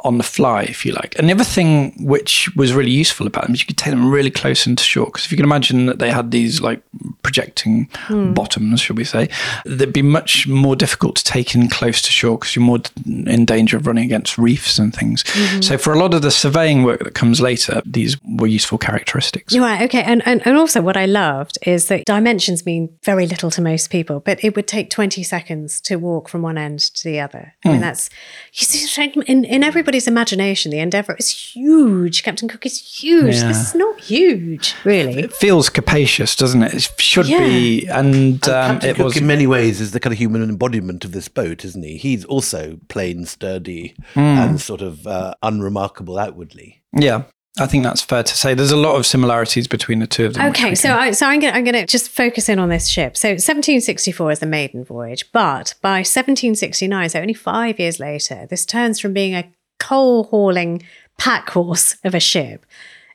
[0.05, 1.19] on the fly, if you like.
[1.19, 4.11] And the other thing which was really useful about them is you could take them
[4.11, 5.07] really close into shore.
[5.07, 6.83] Because if you can imagine that they had these like
[7.23, 8.33] projecting Hmm.
[8.35, 9.29] bottoms, should we say,
[9.65, 13.45] they'd be much more difficult to take in close to shore because you're more in
[13.47, 15.23] danger of running against reefs and things.
[15.25, 15.63] Mm-hmm.
[15.63, 19.57] So for a lot of the surveying work that comes later, these were useful characteristics.
[19.57, 19.83] Right.
[19.83, 20.03] Okay.
[20.03, 23.91] And, and, and also, what I loved is that dimensions mean very little to most
[23.91, 27.55] people, but it would take 20 seconds to walk from one end to the other.
[27.65, 27.73] I Hmm.
[27.73, 28.11] mean, that's,
[28.53, 29.65] you see, in, in
[29.95, 32.23] everybody's imagination, the Endeavour is huge.
[32.25, 33.37] Captain Cook is huge.
[33.37, 33.49] Yeah.
[33.49, 35.21] This is not huge, really.
[35.23, 36.75] It feels capacious, doesn't it?
[36.75, 37.39] It should Yeah.
[37.39, 39.17] be, and, um, Captain it Cook, was.
[39.17, 41.97] in many ways, is the kind of human embodiment of this boat, isn't he?
[41.97, 44.21] He's also plain, sturdy, Hmm.
[44.21, 46.81] and sort of uh, unremarkable outwardly.
[46.97, 47.23] Yeah,
[47.61, 48.55] I think that's fair to say.
[48.55, 50.47] There's a lot of similarities between the two of them.
[50.51, 53.17] Okay, so I, so I'm gonna I'm gonna just focus in on this ship.
[53.17, 58.65] So 1764 is the maiden voyage, but by 1769, so only five years later, this
[58.67, 59.45] turns from being a
[59.89, 60.83] coal hauling
[61.19, 62.65] pack horse of a ship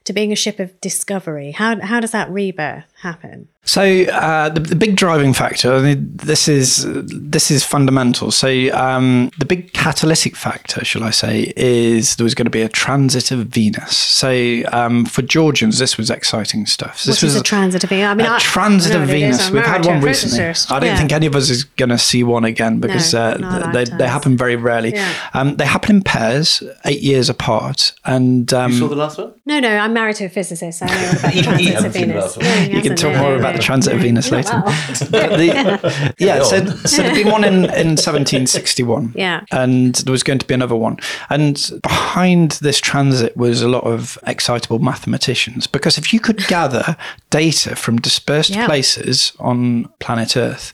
[0.04, 1.52] to being a ship of discovery.
[1.52, 3.48] How how does that rebirth happen?
[3.64, 8.32] So uh, the, the big driving factor, I mean, this is this is fundamental.
[8.32, 12.64] So um, the big catalytic factor, shall I say, is there was going to be
[12.64, 13.96] a transit of Venus.
[13.96, 16.98] So um, for Georgians, this was exciting stuff.
[17.00, 18.08] So this was a transit of Venus?
[18.08, 19.38] I mean, a I- transit I of what it is.
[19.38, 19.52] Venus.
[19.52, 20.44] We've had one recently.
[20.76, 20.98] I don't Yeah.
[20.98, 24.08] think any of us is going to see one again because No, uh, they, they
[24.08, 24.94] happen very rarely.
[24.94, 25.14] Yeah.
[25.36, 29.34] Um, they happen in pairs, eight years apart, and um, You saw the last one?
[29.46, 30.80] No, no, I'm married to a physicist.
[30.80, 32.38] So I know about He- the he transits of hasn't seen the Venus.
[32.38, 34.54] No, he you can talk No, more no, about the transit of Venus later.
[34.58, 34.66] not.
[35.12, 39.14] But the- yeah, so, so there'd been one in, in 1761.
[39.20, 39.42] Yeah.
[39.52, 40.98] And there was going to be another one.
[41.30, 46.96] And behind this transit was a lot of excitable mathematicians because if you could gather
[47.30, 48.66] data from dispersed Yeah.
[48.66, 50.74] places on planet Earth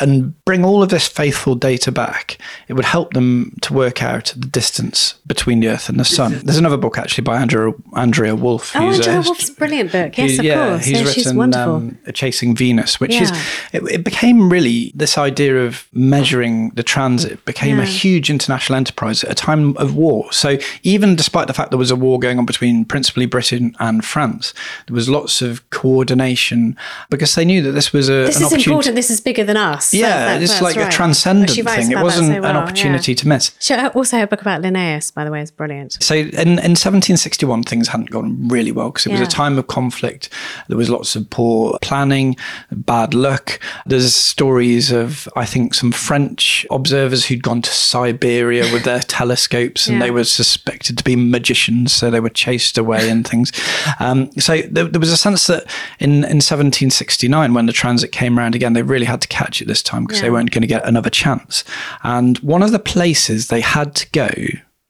[0.00, 4.34] and bring all of this faithful data back, it would help them to work out
[4.36, 6.40] the distance between the Earth and the Sun.
[6.44, 8.74] There's another book actually by Andrea, Andrea Wulf.
[8.74, 10.18] Oh, Andrea a- Wulf's brilliant book.
[10.18, 10.84] Yes, of yeah, course.
[10.84, 11.74] he's Yeah, she's wonderful.
[11.76, 13.30] um, Chasing Venus, which is
[13.72, 19.22] it, it became really this idea of measuring the transit became a huge international enterprise
[19.22, 20.30] at a time of war.
[20.32, 24.04] So even despite the fact there was a war going on between principally Britain and
[24.04, 24.52] France,
[24.88, 26.76] there was lots of coordination
[27.10, 28.96] because they knew that this was a this an is important.
[28.96, 29.83] This is bigger than us.
[29.92, 30.88] Yeah, that- it's like right.
[30.88, 31.90] a transcendent thing.
[31.90, 33.16] It wasn't so an opportunity yeah.
[33.16, 33.52] to miss.
[33.60, 35.98] She also her book about Linnaeus, by the way, is brilliant.
[36.00, 39.66] So in, in 1761, things hadn't gone really well because it was a time of
[39.66, 40.28] conflict.
[40.68, 42.36] There was lots of poor planning,
[42.70, 43.60] bad luck.
[43.86, 49.86] There's stories of, I think, some French observers who'd gone to Siberia with their telescopes
[49.86, 50.04] and Yeah.
[50.04, 53.52] they were suspected to be magicians, so they were chased away and things.
[54.00, 55.64] Um, so there, there was a sense that
[55.98, 59.66] in, in 1769, when the transit came around again, they really had to catch it
[59.74, 61.64] this time because they weren't going to get another chance.
[62.02, 64.30] And one of the places they had to go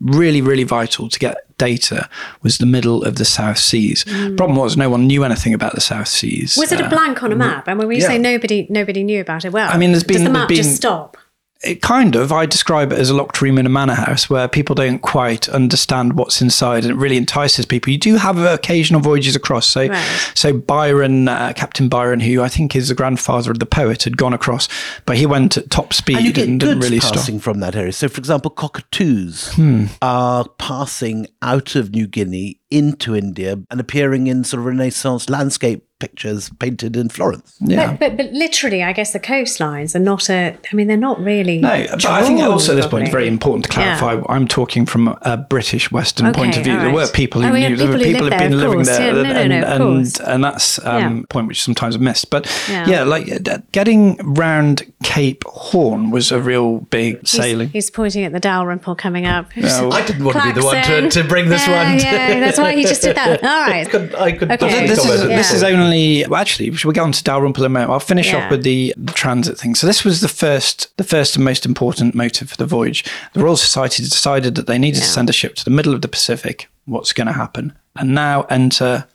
[0.00, 2.08] really, really vital to get data
[2.42, 4.04] was the middle of the South Seas.
[4.36, 6.54] Problem was, no one knew anything about the South Seas.
[6.54, 6.58] Mm.
[6.58, 7.68] Was it a Uh, blank on a map?
[7.68, 8.08] And when we yeah.
[8.08, 9.52] say nobody, nobody knew about it.
[9.52, 11.16] Well, I mean, there's does been- the map been- just stop?
[11.62, 14.46] It kind of, I describe it as a locked room in a manor house where
[14.48, 17.90] people don't quite understand what's inside and it really entices people.
[17.90, 19.66] You do have occasional voyages across.
[19.66, 20.30] So, Right.
[20.34, 24.18] so Byron, uh, Captain Byron, who I think is the grandfather of the poet, had
[24.18, 24.68] gone across,
[25.06, 27.14] but he went at top speed And you and, didn't goods really stop.
[27.14, 27.92] passing from that area.
[27.92, 29.86] So, for example, cockatoos Hmm.
[30.02, 35.84] are passing out of New Guinea into India and appearing in sort of Renaissance landscape
[36.04, 37.56] pictures painted in Florence.
[37.60, 37.92] Yeah.
[37.92, 40.56] But, but but literally, I guess the coastlines are not a.
[40.70, 41.58] I mean, they're not really.
[41.58, 44.20] No, but I think drawn also at this point it's very important to clarify.
[44.28, 46.74] I'm talking from a British Western Okay, point of view.
[46.74, 47.76] all There were people who Oh, yeah, knew.
[47.76, 49.78] there were people who people lived who've been there, living there, Yeah, no, no, and,
[49.78, 51.22] no, and, and that's um, Yeah.
[51.30, 52.28] point which sometimes missed.
[52.30, 52.86] But Yeah.
[52.88, 57.68] yeah, like uh, getting round Cape Horn was a real big He's- sailing.
[57.70, 59.46] He's, pointing at the Dalrymple coming up.
[59.56, 59.60] I
[60.06, 61.98] didn't want to be the one to, to bring this yeah, one.
[61.98, 63.42] Yeah, that's why he just did that.
[63.52, 63.86] All right.
[63.86, 64.86] I could Okay.
[64.86, 65.36] this is yeah.
[65.36, 65.93] this is only
[66.28, 67.90] well, actually we should get on to Dalrymple in a moment.
[67.90, 68.44] I'll finish Yeah.
[68.44, 69.74] off with the, the transit thing.
[69.74, 73.04] So this was the first the first and most important motive for the voyage.
[73.32, 76.00] The Royal Society decided that they needed to send a ship to the middle of
[76.02, 76.68] the Pacific.
[76.86, 77.72] What's going to happen?
[77.96, 79.06] And now enter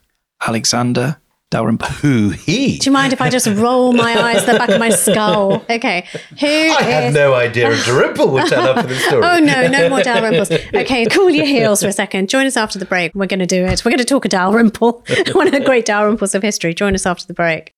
[0.48, 1.18] Alexander
[1.52, 1.88] Dalrymple.
[1.88, 2.78] Who he?
[2.78, 5.66] Do you mind if I just roll my eyes to the back of my skull?
[5.70, 6.06] Okay.
[6.40, 9.24] Who I had no idea a Dalrymple would turn up for this story.
[9.24, 10.52] Oh no, no more Dalrymples.
[10.82, 12.30] Okay, cool your heels for a second.
[12.30, 13.16] Join us after the break.
[13.16, 13.84] We're going to do it.
[13.84, 16.74] We're going to talk a Dalrymple, one of the great Dalrymples of history.
[16.76, 17.74] Join us after the break.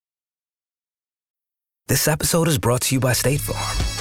[1.88, 4.01] This episode is brought to you by State Farm.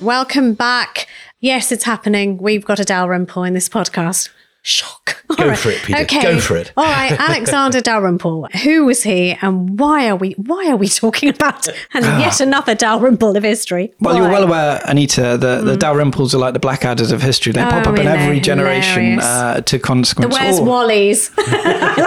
[0.00, 1.08] Welcome back.
[1.40, 2.38] Yes, it's happening.
[2.38, 4.30] We've got a Dalrymple in this podcast.
[4.62, 5.24] Shock.
[5.30, 6.04] All Go for it, Peter.
[6.22, 6.72] Go for it.
[6.76, 8.48] All right, Alexander Dalrymple.
[8.62, 12.74] Who was he, and why are we why are we talking about and yet another
[12.74, 13.94] Dalrymple of history?
[14.00, 17.52] Well, you're well aware, Anita, the, the Dalrymples are like the Blackadders of history.
[17.52, 19.24] They pop Oh, up in I know, every generation hilarious.
[19.24, 20.34] uh, to The consequence.
[20.38, 21.30] Where's or- Wally's?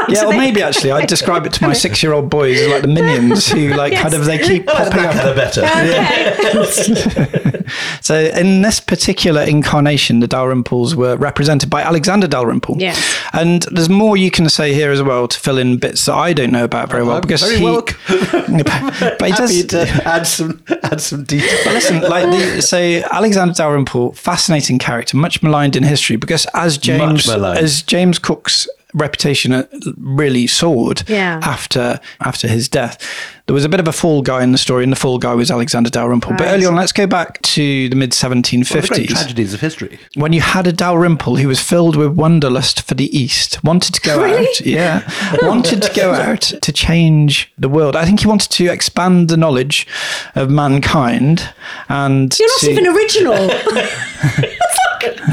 [0.09, 3.47] Yeah, or maybe actually, I'd describe it to my six-year-old boys as like the minions
[3.49, 5.13] who, like, kind of they keep popping up.
[5.13, 5.61] the better.
[8.01, 12.77] So, in this particular incarnation, the Dalrymples were represented by Alexander Dalrymple.
[12.79, 13.19] Yes.
[13.31, 16.33] And there's more you can say here as well to fill in bits that I
[16.33, 17.97] don't know about very well I'm because very he, welcome.
[18.07, 19.65] but he Happy does.
[19.67, 21.57] to add some add some detail.
[21.63, 22.77] But listen, like the, so
[23.11, 29.53] Alexander Dalrymple, fascinating character, much maligned in history because as James as James Cook's reputation
[29.53, 29.65] uh,
[29.97, 31.39] really soared Yeah.
[31.43, 32.97] after after his death.
[33.45, 35.33] There was a bit of a fall guy in the story, and the fall guy
[35.33, 36.31] was Alexander Dalrymple.
[36.37, 36.53] But Right.
[36.53, 39.59] early on, let's go back to the mid One of the great 1750s tragedies of
[39.59, 39.99] history.
[40.15, 44.01] when you had a Dalrymple who was filled with wanderlust for the East, wanted to
[44.01, 45.01] go out, yeah,
[45.41, 47.97] wanted to go out to change the world.
[47.97, 49.87] I think he wanted to expand the knowledge
[50.35, 51.49] of mankind,
[51.89, 53.49] and You're not to- even original.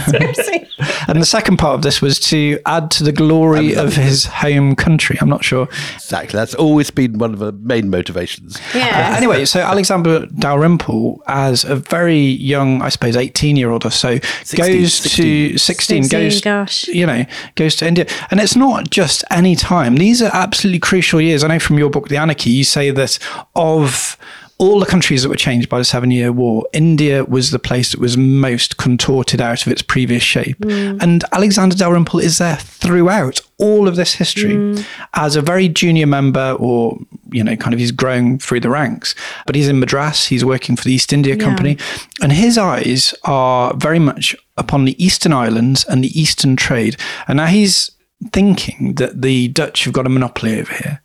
[0.06, 0.68] Seriously.
[1.08, 4.76] and the second part of this was to add to the glory of his home
[4.76, 5.18] country.
[5.20, 5.68] I'm not sure.
[5.94, 6.36] Exactly.
[6.38, 8.60] That's always been one of the main motivations.
[8.74, 9.12] Yeah.
[9.12, 13.90] Uh, anyway, so Alexander Dalrymple, as a very young, I suppose, 18 year old or
[13.90, 15.24] so, 16, goes 16.
[15.52, 16.88] to 16, 16, goes, gosh.
[16.88, 18.06] you know, goes to India.
[18.30, 19.96] And it's not just any time.
[19.96, 21.44] These are absolutely crucial years.
[21.44, 23.18] I know from your book, The Anarchy, you say that
[23.54, 24.16] of
[24.60, 27.92] all the countries that were changed by the Seven Year War, India was the place
[27.92, 30.58] that was most contorted out of its previous shape.
[30.58, 31.02] Mm.
[31.02, 34.86] And Alexander Dalrymple is there throughout all of this history mm.
[35.14, 36.98] as a very junior member or,
[37.32, 39.14] you know, kind of he's growing through the ranks.
[39.46, 41.78] But he's in Madras, he's working for the East India Company,
[42.20, 46.98] and his eyes are very much upon the Eastern Islands and the Eastern trade.
[47.28, 47.92] And now he's
[48.34, 51.00] thinking that the Dutch have got a monopoly over here.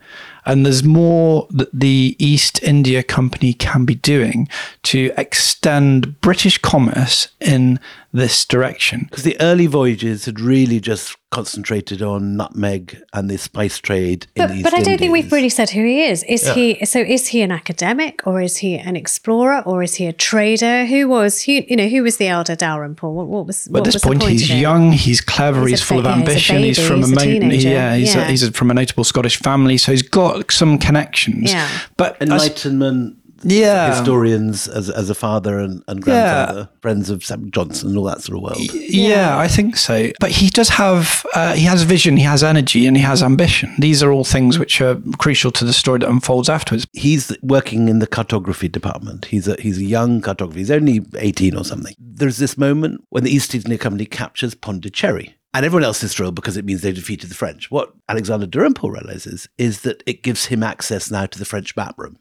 [0.46, 4.48] And there's more that the East India Company can be doing
[4.84, 7.80] to extend British commerce in
[8.16, 9.08] this direction.
[9.10, 14.48] Because the early voyages had really just concentrated on nutmeg and the spice trade in
[14.48, 16.24] But, East but I don't think we've really said who he is.
[16.24, 17.00] Is he so?
[17.00, 20.86] Is he an academic, or is he an explorer, or is he a trader?
[20.86, 21.66] Who was he?
[21.70, 23.14] You know, who was the elder Dalrymple?
[23.14, 23.68] What, what was?
[23.68, 26.00] But what at this was the point, point he's young, he's clever, He's he's, full
[26.00, 26.58] of yeah, he's a ambition.
[26.64, 28.22] He's, from he's a, a mo- yeah, he's, Yeah.
[28.22, 31.52] A, he's a, from a notable Scottish family, so he's got some connections.
[31.52, 31.70] Yeah.
[31.98, 37.52] But as- Enlightenment yeah, historians as, as a father and, and grandfather, friends of Sam
[37.52, 38.74] Johnson and all that sort of world.
[38.74, 40.12] Yeah, I think so.
[40.20, 43.74] But he does have, uh, he has vision, he has energy, and he has ambition.
[43.80, 46.88] These are all things which are crucial to the story that unfolds afterwards.
[46.94, 49.26] He's working in the cartography department.
[49.26, 50.56] He's a he's a young cartographer.
[50.56, 51.96] He's only eighteen or something.
[52.00, 55.36] There's this moment when the East India Company captures Pondicherry.
[55.54, 57.72] And everyone else is thrilled because it means they defeated the French.
[57.72, 61.96] What Alexander Dalrymple realizes is that it gives him access now to the French map
[61.98, 62.18] room.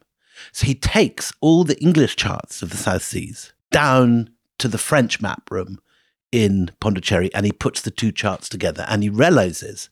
[0.51, 5.21] So he takes all the English charts of the South Seas down to the French
[5.21, 5.79] map room
[6.31, 9.89] in Pondicherry and he puts the two charts together and he realizes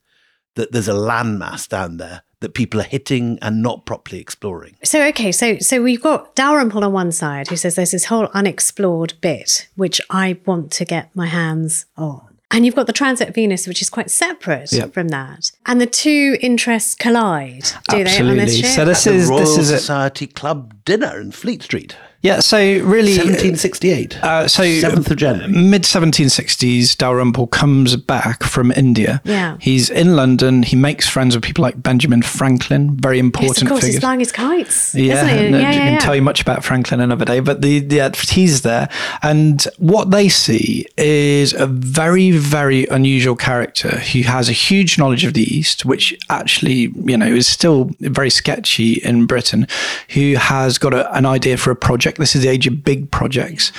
[0.55, 4.75] that there's a landmass down there that people are hitting and not properly exploring.
[4.83, 8.27] So okay, so so we've got Dalrymple on one side who says there's this whole
[8.33, 12.32] unexplored bit which I want to get my hands on.
[12.53, 14.85] And you've got the Transit Venus, which is quite separate Yeah.
[14.87, 15.51] from that.
[15.65, 18.53] And the two interests collide, do they, on this Absolutely.
[18.61, 18.69] ship?
[18.75, 19.79] So this the is Royal this is it.
[19.79, 22.39] Society Club dinner in Fleet Street, Yeah.
[22.39, 24.23] So really, 1768.
[24.23, 25.51] Uh, so 7th of January.
[25.51, 29.21] mid 1760s, Dalrymple comes back from India.
[29.25, 29.57] Yeah.
[29.59, 30.63] He's in London.
[30.63, 33.95] He makes friends with people like Benjamin Franklin, very yes, important of course, figures.
[33.95, 35.49] he's flying his kites, Yeah, isn't he?
[35.51, 35.99] no, yeah, yeah, can yeah.
[35.99, 38.87] tell you much about Franklin another day, but the, the he's there,
[39.21, 45.25] and what they see is a very, very unusual character who has a huge knowledge
[45.25, 49.67] of the East, which actually, you know, is still very sketchy in Britain.
[50.13, 52.19] Who has got a, an idea for a project project.
[52.19, 53.71] This is the age of big projects.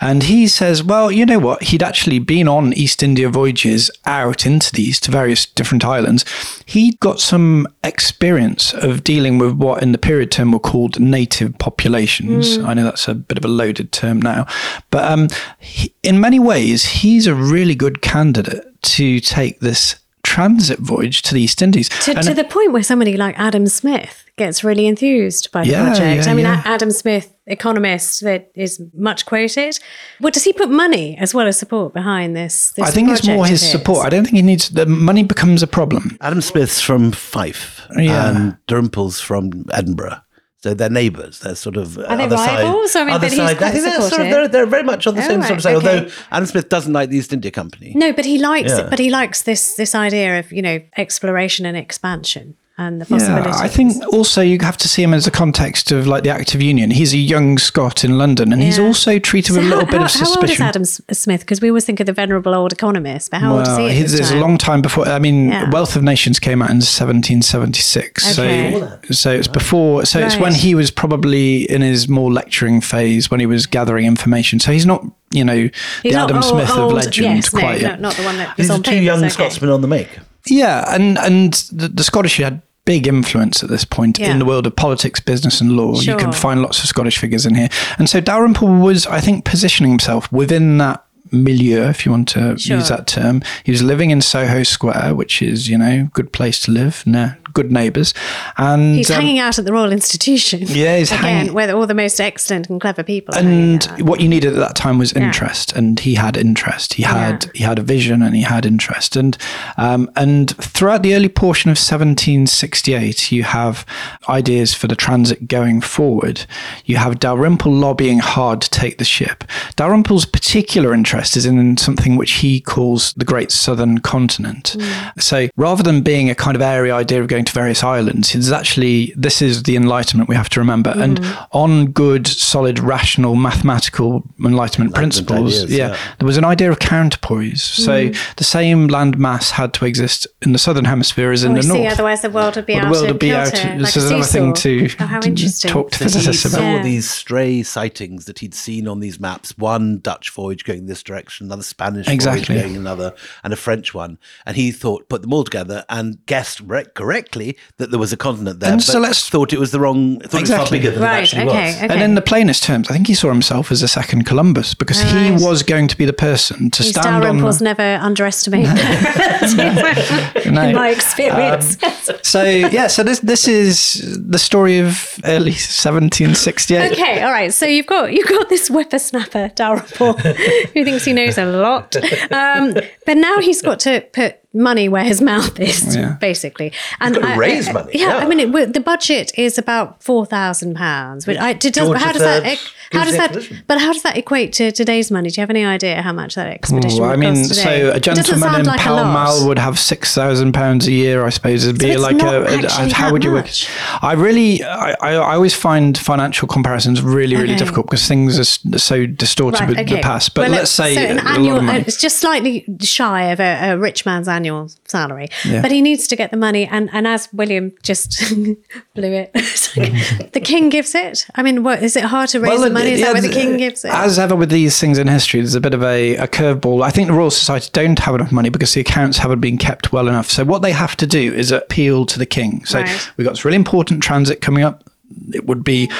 [0.00, 1.62] And he says, well, you know what?
[1.64, 6.24] He'd actually been on East India voyages out into these to various different islands.
[6.66, 11.58] He'd got some experience of dealing with what in the period term were called native
[11.58, 12.58] populations.
[12.58, 14.46] I know that's a bit of a loaded term now.
[14.90, 19.96] But um, he, in many ways, he's a really good candidate to take this
[20.32, 21.88] transit voyage to the East Indies.
[22.04, 25.70] To, And- to the point where somebody like Adam Smith gets really enthused by the
[25.70, 26.24] Yeah, project.
[26.24, 26.62] yeah, I mean, yeah.
[26.64, 29.78] Adam Smith, economist that is much quoted.
[30.20, 32.72] What does he put money as well as support behind this?
[32.76, 34.06] this I think it's more his support.
[34.06, 36.16] I don't think he needs the money becomes a problem.
[36.22, 38.30] Adam Smith's from Fife Yeah.
[38.30, 40.16] and Dalrymple's from Edinburgh.
[40.62, 41.40] So they're neighbours.
[41.40, 42.92] They're sort of Are other rivals?
[42.92, 43.60] Side, I mean, other side.
[43.62, 45.56] I think they're, sort of, they're, they're very much on the Oh, same right, sort
[45.58, 45.74] of side.
[45.76, 45.98] okay.
[45.98, 47.92] Although Adam Smith doesn't like the East India Company.
[47.96, 48.82] No, but he likes Yeah.
[48.82, 48.90] it.
[48.90, 53.52] But he likes this this idea of you know exploration and expansion and the Yeah.
[53.54, 56.54] I think also you have to see him as a context of like the Act
[56.54, 56.90] of Union.
[56.90, 59.98] He's a young Scot in London, and he's also treated with a little how, bit
[59.98, 60.62] how, of suspicion.
[60.62, 61.00] How old is.
[61.00, 61.40] Adam Smith?
[61.40, 63.84] Because we always think of the venerable old economist, but how old is he?
[63.86, 65.06] At he's, this it's a long time before.
[65.06, 65.70] I mean, Yeah.
[65.70, 68.38] Wealth of Nations came out in 1776.
[68.38, 68.72] Okay.
[68.72, 70.04] So, so it's before.
[70.06, 74.06] So it's when he was probably in his more lecturing phase when he was gathering
[74.06, 74.60] information.
[74.60, 75.68] So he's not, you know,
[76.02, 78.00] He's the Adam old- Smith old- of legend yes, no, quite no, yet.
[78.00, 79.28] not the one that These was are on two papers, young okay.
[79.28, 80.08] Scotsmen on the make.
[80.46, 84.32] Yeah, and and the, the Scottish had big influence at this point Yeah.
[84.32, 86.00] in the world of politics, business, and law.
[86.00, 87.68] You can find lots of Scottish figures in here,
[87.98, 92.58] and so Dalrymple was, I think, positioning himself within that milieu, if you want to
[92.58, 92.76] Sure.
[92.76, 93.40] use that term.
[93.64, 97.30] He was living in Soho Square, which is you know good place to live, nah,
[97.52, 98.14] good neighbours,
[98.56, 100.60] and He's um, hanging out at the Royal Institution.
[100.72, 103.34] Yeah, he's again, hanging- where all the most excellent and clever people.
[103.34, 106.94] and what you needed at that time was interest and he had interest.
[106.94, 107.50] He had Yeah.
[107.54, 109.16] he had a vision and he had interest.
[109.16, 109.36] And
[109.76, 113.84] um, and throughout the early portion of 1768 you have
[114.28, 116.46] ideas for the transit going forward.
[116.84, 119.44] You have Dalrymple lobbying hard to take the ship.
[119.76, 124.76] Dalrymple's particular interest is in something which he calls the Great Southern Continent.
[125.18, 128.50] So rather than being a kind of airy idea of going to various islands it's
[128.50, 131.02] actually this is the enlightenment we have to remember mm.
[131.02, 135.98] and on good solid rational mathematical enlightenment principles ideas, yeah, yeah.
[136.18, 138.34] there was an idea of counterpoise so mm.
[138.36, 141.62] the same land mass had to exist in the southern hemisphere as in Oh, the
[141.62, 143.52] see, north otherwise the world would be Well, out the world of would be out
[143.52, 145.70] kilter, this is another thing to Oh, how interesting.
[145.70, 146.82] talk to So he physicists saw about Yeah.
[146.82, 151.46] these stray sightings that he'd seen on these maps one Dutch voyage going this direction,
[151.46, 152.54] another Spanish Exactly.
[152.54, 153.14] voyage going another,
[153.44, 154.18] and a French one.
[154.46, 156.84] And he thought, put them all together and guessed re-
[157.32, 159.80] correctly that there was a continent there, And but so let's- thought it was the
[159.80, 160.78] wrong, thought it was far Exactly.
[160.78, 161.76] bigger than it actually okay, was.
[161.76, 161.88] okay.
[161.94, 165.00] And in the plainest terms, I think he saw himself as a second Columbus because
[165.00, 167.38] he was going to be the person to These stand on.
[167.38, 168.66] Dalrymples never underestimate
[170.46, 170.72] in No.
[170.72, 171.76] my experience.
[172.22, 176.92] So yeah, so this this is the story of early 1768.
[176.92, 177.52] Okay, all right.
[177.52, 181.96] So you've got you've got this whippersnapper Dalrymple who thinks he knows a lot,
[182.32, 182.74] um,
[183.06, 186.16] but now he's got to put money where his mouth is, Yeah.
[186.20, 186.72] basically.
[187.00, 188.16] And got to raise money, Yeah, yeah.
[188.18, 191.26] I mean, it, the budget is about four thousand pounds.
[191.26, 191.76] Which I did.
[191.76, 192.72] How does that?
[192.92, 193.30] How does that?
[193.36, 193.64] expedition.
[193.66, 195.30] But how does that equate to today's money?
[195.30, 197.00] Do you have any idea how much that expedition?
[197.00, 197.62] Well, I would mean, cost today?
[197.62, 199.04] so a It doesn't gentleman sound in like Pall.
[199.04, 201.64] Mall would have six thousand pounds a year, I suppose.
[201.64, 203.44] It'd be it's like not a, a- actually how would you work?
[203.46, 203.68] much.
[204.02, 207.56] I really, I, I I always find financial comparisons really, really Okay.
[207.58, 209.96] difficult because things are so distorted Right, with okay.
[209.96, 210.34] the past.
[210.34, 211.84] But Well, let's say so an a lot annual, of money.
[211.86, 215.62] it's just slightly shy of a, a rich man's annual salary, Yeah.
[215.62, 216.66] but he needs to get the money.
[216.66, 218.20] And, and as William just
[218.94, 219.32] blew it,
[220.32, 221.26] the king gives it.
[221.34, 222.81] I mean, what is it hard to raise the money?
[222.86, 223.92] Is yeah, that where the king gives it?
[223.92, 226.82] As ever with these things in history, there's a bit of a, a curveball.
[226.82, 229.92] I think the Royal Society don't have enough money because the accounts haven't been kept
[229.92, 230.28] well enough.
[230.30, 232.64] So what they have to do is appeal to the king.
[232.64, 233.10] So Right.
[233.16, 234.84] we've got this really important transit coming up.
[235.32, 235.90] It would be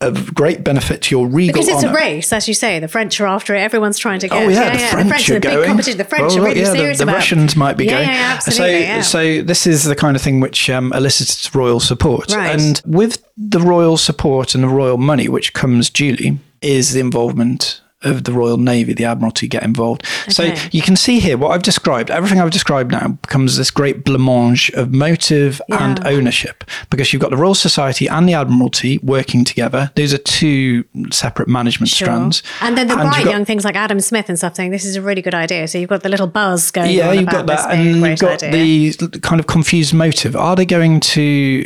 [0.00, 1.96] of great benefit to your regal because it's honour.
[1.98, 2.78] a race, as you say.
[2.78, 3.58] The French are after it.
[3.60, 4.40] Everyone's trying to get.
[4.40, 5.98] Oh yeah, the French are are the big competition.
[5.98, 7.14] The French Well, are really yeah, the- serious the, about.
[7.14, 8.08] Russians might be yeah, going.
[8.08, 8.80] Yeah, yeah, absolutely.
[8.80, 9.00] So, yeah.
[9.02, 12.58] so this is the kind of thing which um, elicits royal support, Right.
[12.58, 17.80] and with the royal support and the royal money, which comes duly, is the involvement
[18.02, 20.04] of the Royal Navy, the Admiralty get involved.
[20.28, 22.10] So you can see here what I've described.
[22.12, 27.30] Everything I've described now becomes this great blancmange of motive and ownership because you've got
[27.30, 29.90] the Royal Society and the Admiralty working together.
[29.96, 32.06] Those are two separate management Sure.
[32.06, 32.42] strands.
[32.60, 34.84] And then the you've bright got- young things like Adam Smith and stuff saying this
[34.84, 35.66] is a really good idea.
[35.66, 38.92] So you've got the little buzz going yeah, you've got that, and you've got idea.
[38.92, 40.36] the kind of confused motive.
[40.36, 41.62] Are they going to?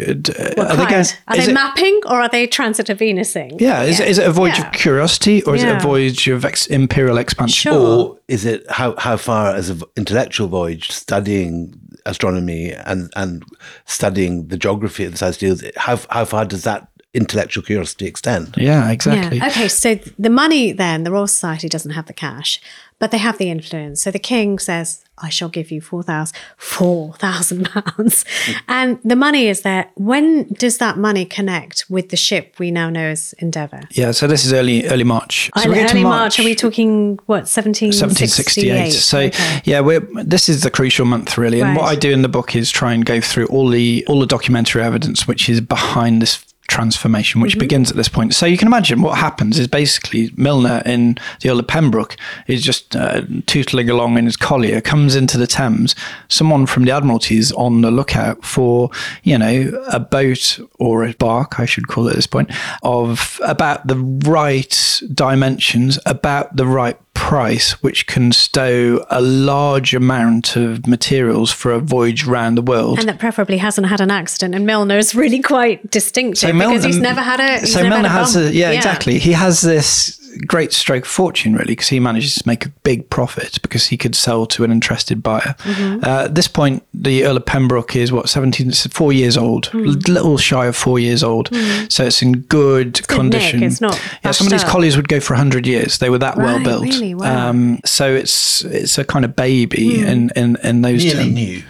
[0.57, 0.93] What are they going?
[1.29, 3.61] Are is they it- mapping or are they transit of Venusing?
[3.61, 4.69] Yeah, is, it is it a voyage Yeah.
[4.69, 7.73] of curiosity or is it a voyage of ex- imperial expansion?
[7.73, 7.99] Sure.
[7.99, 11.75] Or is it how, how far as an intellectual voyage studying
[12.07, 13.45] astronomy and, and
[13.87, 18.55] studying the geography of the celestials, how, how far does that intellectual curiosity extend.
[18.57, 19.39] Yeah, exactly.
[19.39, 19.49] Yeah.
[19.49, 22.61] Okay, so the money then, the Royal Society doesn't have the cash,
[22.99, 24.01] but they have the influence.
[24.01, 27.65] So the king says, I shall give you 4,000 4,000
[27.97, 28.25] pounds.
[28.67, 29.91] And the money is there.
[29.97, 33.83] When does that money connect with the ship we now know as Endeavour?
[33.91, 35.51] Yeah, so this is early early March.
[35.59, 36.41] So oh, we early get to March.
[36.41, 38.71] Are we talking, what, 1768?
[38.71, 38.91] 1768.
[38.93, 39.63] So Okay.
[39.65, 41.61] yeah, we're this is the crucial month really.
[41.61, 44.19] And what I do in the book is try and go through all the all
[44.21, 47.43] the documentary evidence which is behind this transformation, Mm-hmm.
[47.43, 48.35] which begins at this point.
[48.35, 52.63] So you can imagine what happens is basically Milner in the Earl of Pembroke is
[52.63, 55.95] just uh, tootling along in his collier, comes into the Thames.
[56.29, 58.91] Someone from the Admiralty is on the lookout for,
[59.23, 62.51] you know, a boat or a bark, I should call it at this point,
[62.83, 70.57] of about the right dimensions, about the right price, which can stow a large amount
[70.57, 72.99] of materials for a voyage around the world.
[72.99, 74.55] And that preferably hasn't had an accident.
[74.55, 77.67] And Milner is really quite distinctive because he's never had a.
[77.67, 79.19] So Milner a has a yeah, exactly.
[79.19, 83.09] He has this great stroke of fortune really because he manages to make a big
[83.11, 85.55] profit because he could sell to an interested buyer.
[85.59, 86.05] Mm-hmm.
[86.05, 89.79] Uh, at this point, the Earl of Pembroke is what seventeen, four years old, a
[89.79, 91.55] little shy of four years old.
[91.89, 93.61] So it's in good condition.
[93.61, 95.99] nick, it's not yeah, some of these colliers would go for hundred years.
[95.99, 96.85] They were that well built.
[96.85, 97.02] really?
[97.15, 97.49] Wow.
[97.51, 100.07] Um, so it's it's a kind of baby Hmm.
[100.07, 101.35] in, in in those Nearly terms.
[101.35, 101.63] new.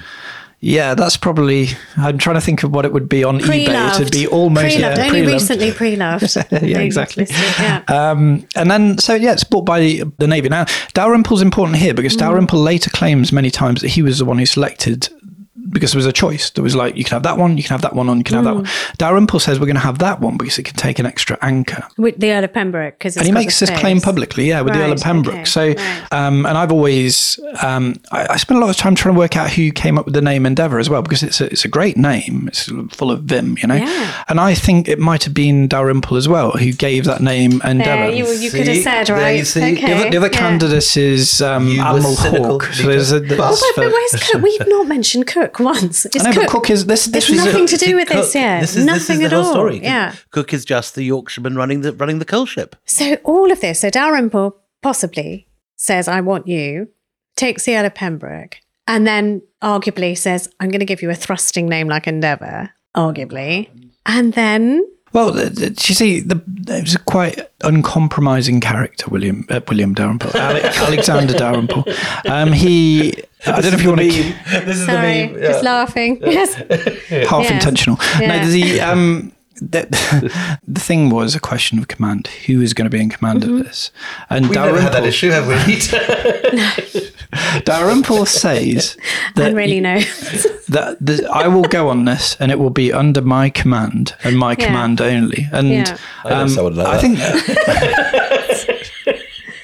[0.64, 1.70] Yeah, that's probably.
[1.96, 3.46] I'm trying to think of what it would be on eBay.
[3.66, 4.00] Pre-loved.
[4.00, 4.96] It'd be almost pre-loved.
[4.96, 5.32] yeah, Only pre-loved.
[5.32, 6.36] recently pre-loved.
[6.62, 7.26] Yeah, exactly.
[7.28, 7.82] yeah.
[7.88, 10.48] Um, and then, so yeah, it's bought by the, the Navy.
[10.48, 12.18] Now, Dalrymple's important here because Mm.
[12.20, 15.08] Dalrymple later claims many times that he was the one who selected
[15.70, 16.50] because there was a choice.
[16.50, 18.24] There was like, you can have that one, you can have that one, and you
[18.24, 18.64] can have that one.
[18.64, 18.96] Mm.
[18.96, 21.86] Dalrymple says we're going to have that one because it can take an extra anchor.
[21.96, 24.80] With the Earl of Pembroke, because And he makes this claim publicly, yeah, with the
[24.80, 25.34] Earl of Pembroke.
[25.34, 26.12] okay, so, right.
[26.12, 29.36] um, and I've always, um, I, I spent a lot of time trying to work
[29.36, 31.68] out who came up with the name Endeavour as well, because it's a, it's a
[31.68, 32.48] great name.
[32.48, 33.76] It's full of vim, you know.
[33.76, 34.24] Yeah.
[34.28, 38.10] And I think it might have been Dalrymple as well who gave that name Endeavour.
[38.10, 39.38] There, you, you could have said, right?
[39.38, 39.72] you see.
[39.72, 39.86] Okay.
[39.86, 40.38] The other, the other yeah.
[40.38, 42.64] candidate is um, You Admiral cynical, Hawke.
[42.64, 43.26] So there's a, Peter.
[43.36, 44.42] there's But, but for- where's Cook?
[44.42, 46.06] We've not mentioned Cook once.
[46.06, 47.06] Is I know, Cook, Cook is this.
[47.06, 48.60] This It's was nothing a, to do with this, yeah.
[48.60, 49.52] This is, Nothing this is the at whole all.
[49.52, 49.80] story.
[49.82, 50.14] Yeah.
[50.30, 52.76] Cook is just the Yorkshireman running the running the coal ship.
[52.84, 55.46] So all of this, so Dalrymple possibly
[55.76, 56.88] says, I want you,
[57.36, 61.14] takes the Earl of Pembroke, and then arguably says, I'm going to give you a
[61.14, 63.68] thrusting name like Endeavour, arguably.
[64.06, 69.44] And then Well, th- th- you see, the, it was a quite uncompromising character, William
[69.50, 71.84] uh, William Dalrymple, Alexander Dalrymple.
[72.28, 73.12] Um, he,
[73.46, 74.06] I don't know if you want to
[74.64, 76.18] This is sorry, just laughing.
[76.22, 76.54] Yes.
[76.54, 77.50] half Yes.
[77.50, 77.98] intentional.
[78.20, 78.42] Yeah.
[78.42, 79.32] No, the um,
[79.70, 82.26] the, the thing was a question of command.
[82.46, 83.58] Who is going to be in command Mm-hmm.
[83.58, 83.90] of this?
[84.30, 87.10] And We've never had that Dalrymple, issue, have we?
[87.64, 88.96] Dalrymple says
[89.36, 90.00] that And really no.
[90.68, 94.38] that the, I will go on this, and it will be under my command and
[94.38, 94.66] my Yeah.
[94.66, 95.48] command only.
[95.52, 95.96] And Yeah.
[96.24, 98.81] I know um, someone like I that.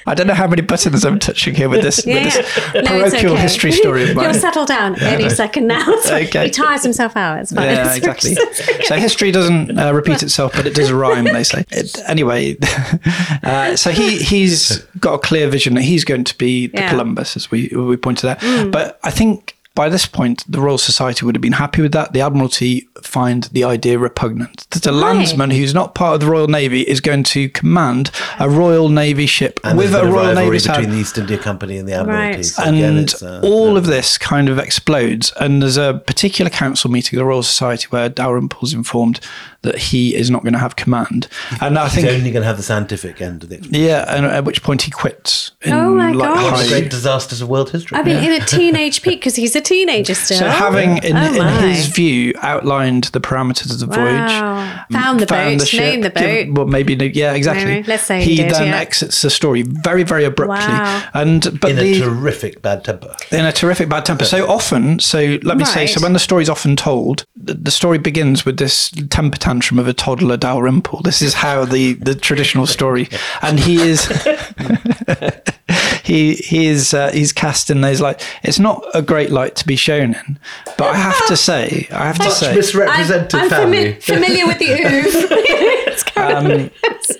[0.09, 2.41] I don't know how many buttons I'm touching here with this, Yeah, with yeah.
[2.41, 3.41] this No, it's parochial okay.
[3.43, 4.25] history story of mine.
[4.31, 5.85] He'll settle down any second now.
[6.09, 6.45] Okay.
[6.45, 7.39] He tires himself out.
[7.39, 7.65] It's fine.
[7.65, 8.35] Yeah, exactly.
[8.85, 11.25] So history doesn't uh, repeat itself, but it does rhyme.
[11.25, 11.63] They say.
[11.69, 12.57] It, anyway,
[13.43, 16.87] uh, so he he's got a clear vision that he's going to be the Yeah.
[16.87, 16.89] Mm.
[16.89, 18.71] Columbus, as we we pointed out.
[18.71, 22.11] But I think by this point, the Royal Society would have been happy with that.
[22.11, 24.69] The Admiralty find the idea repugnant.
[24.71, 28.49] That a landsman who's not part of the Royal Navy is going to command a
[28.49, 31.17] Royal Navy ship And with there's a been Royal rivalry Navy tab- between the East
[31.17, 32.35] India Company and the Admiralty.
[32.37, 32.45] Right.
[32.45, 35.31] So and it's, uh, all of this kind of explodes.
[35.39, 39.21] And there's a particular council meeting of the Royal Society where Dalrymple's informed
[39.61, 41.27] that he is not going to have command.
[41.61, 43.85] And I think He's only going to have the scientific end of the expedition.
[43.85, 45.51] yeah, and at which point he quits.
[45.61, 46.53] In Oh my like gosh.
[46.57, 47.97] High- the great disasters of world history.
[47.97, 50.39] I mean, in a teenage peak, because he's a teenager still.
[50.39, 54.85] So having, in, Oh in his view, outlined the parameters of the voyage, Wow.
[54.91, 56.57] Found the boat, named the give- boat.
[56.57, 57.65] well, maybe yeah, exactly.
[57.65, 57.87] Maybe.
[57.87, 58.77] Let's say he he did, then yeah.
[58.77, 61.03] exits the story very, very abruptly, Wow.
[61.13, 63.13] and but in the, a terrific bad temper.
[63.31, 64.25] in a terrific bad temper.
[64.25, 67.97] So often, so let me say, so when the story's often told, the, the story
[67.99, 71.01] begins with this temper tantrum of a toddler Dalrymple.
[71.03, 73.09] This is how the, the traditional story,
[73.41, 74.07] and he is
[76.09, 79.65] he he is uh, he's cast in those like it's not a great light to
[79.67, 80.39] be shown in,
[80.77, 83.93] but I have to say, I have to Much say, misrepresented I'm, I'm family.
[83.93, 86.17] fami- familiar with the oof.
[86.17, 86.51] um,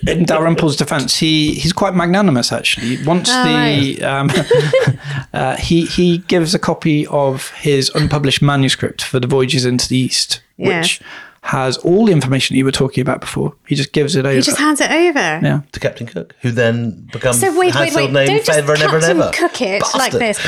[0.06, 3.02] in Dalrymple's defence, he he's quite magnanimous actually.
[3.04, 4.30] Once Oh, the um,
[5.32, 9.96] uh, he he gives a copy of his unpublished manuscript for the Voyages into the
[9.96, 11.00] East, Yes.
[11.00, 11.00] which
[11.42, 13.54] has all the information you were talking about before.
[13.66, 14.34] He just gives it over.
[14.34, 15.18] he just hands it over.
[15.18, 15.62] yeah.
[15.72, 18.12] to Captain Cook, who then becomes So wait, wait, wait!
[18.12, 19.30] name Don't just forever and ever and Captain ever.
[19.32, 20.38] cook it like this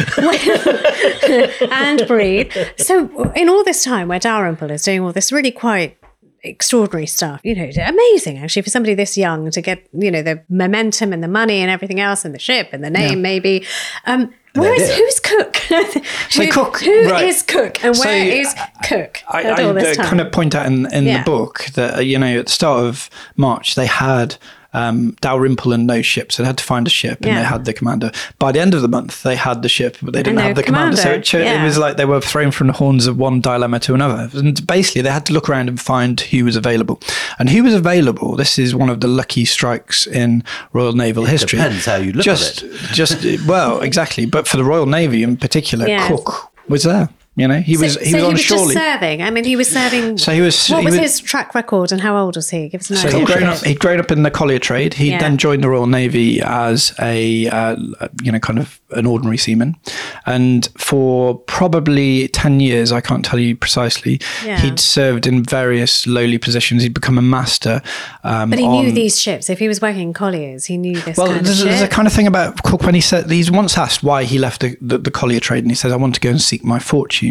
[1.73, 2.53] and breathe.
[2.77, 5.99] So in all this time, where Dalrymple is doing all this really quite
[6.43, 7.41] extraordinary stuff.
[7.45, 11.23] You know, amazing actually for somebody this young to get, you know, the momentum and
[11.23, 13.65] the money and everything else and the ship and the name maybe.
[14.07, 15.57] Um, where is who's Cook?
[16.31, 17.47] So Who- Cook, who is right.
[17.47, 19.55] Cook and So, where is Cook I, I
[19.95, 20.07] time?
[20.07, 21.19] kind of point out in, in Yeah.
[21.19, 24.37] the book that, uh, you know, at the start of March, they had
[24.75, 26.33] um, Dalrymple and no ship.
[26.33, 27.39] So they had to find a ship and Yeah.
[27.41, 28.11] they had the commander.
[28.39, 30.63] By the end of the month, they had the ship, but they didn't have the
[30.63, 30.97] commander.
[30.97, 31.63] So it, yeah.
[31.63, 34.31] it was like they were thrown from the horns of one dilemma to another.
[34.39, 37.01] And basically, they had to look around and find who was available.
[37.39, 40.43] And who was available, this is one of the lucky strikes in
[40.73, 41.59] Royal Naval history.
[41.59, 42.73] depends how you look at just, it.
[42.93, 44.27] Just, well, exactly.
[44.27, 46.09] But for the Royal Navy in particular, Yes.
[46.09, 47.09] Cook was there.
[47.35, 48.75] You know, he so, was he so was he on was Shorley.
[48.75, 49.23] just serving.
[49.23, 50.19] I mean, he was serving.
[50.19, 52.69] So he was- What he was was- his track record and how old was he?
[52.69, 53.21] Give us an So idea.
[53.21, 53.65] he'd grown up.
[53.65, 54.93] He'd grown up in the collier trade.
[54.95, 55.19] He Yeah.
[55.19, 57.77] then joined the Royal Navy as a uh,
[58.23, 59.77] you know kind of an ordinary seaman,
[60.27, 64.61] and for probably ten years, I can't tell you precisely, Yeah.
[64.61, 66.83] he'd served in various lowly positions.
[66.83, 67.81] He'd become a master.
[68.25, 69.49] Um, But he knew these ships.
[69.49, 71.89] If he was working in colliers, he knew this Well, kind there's, of there's a
[71.89, 74.77] kind of thing about Cook when he said he's once asked why he left the,
[74.83, 77.22] the, the collier trade, and he says, "I want to go and seek my fortune."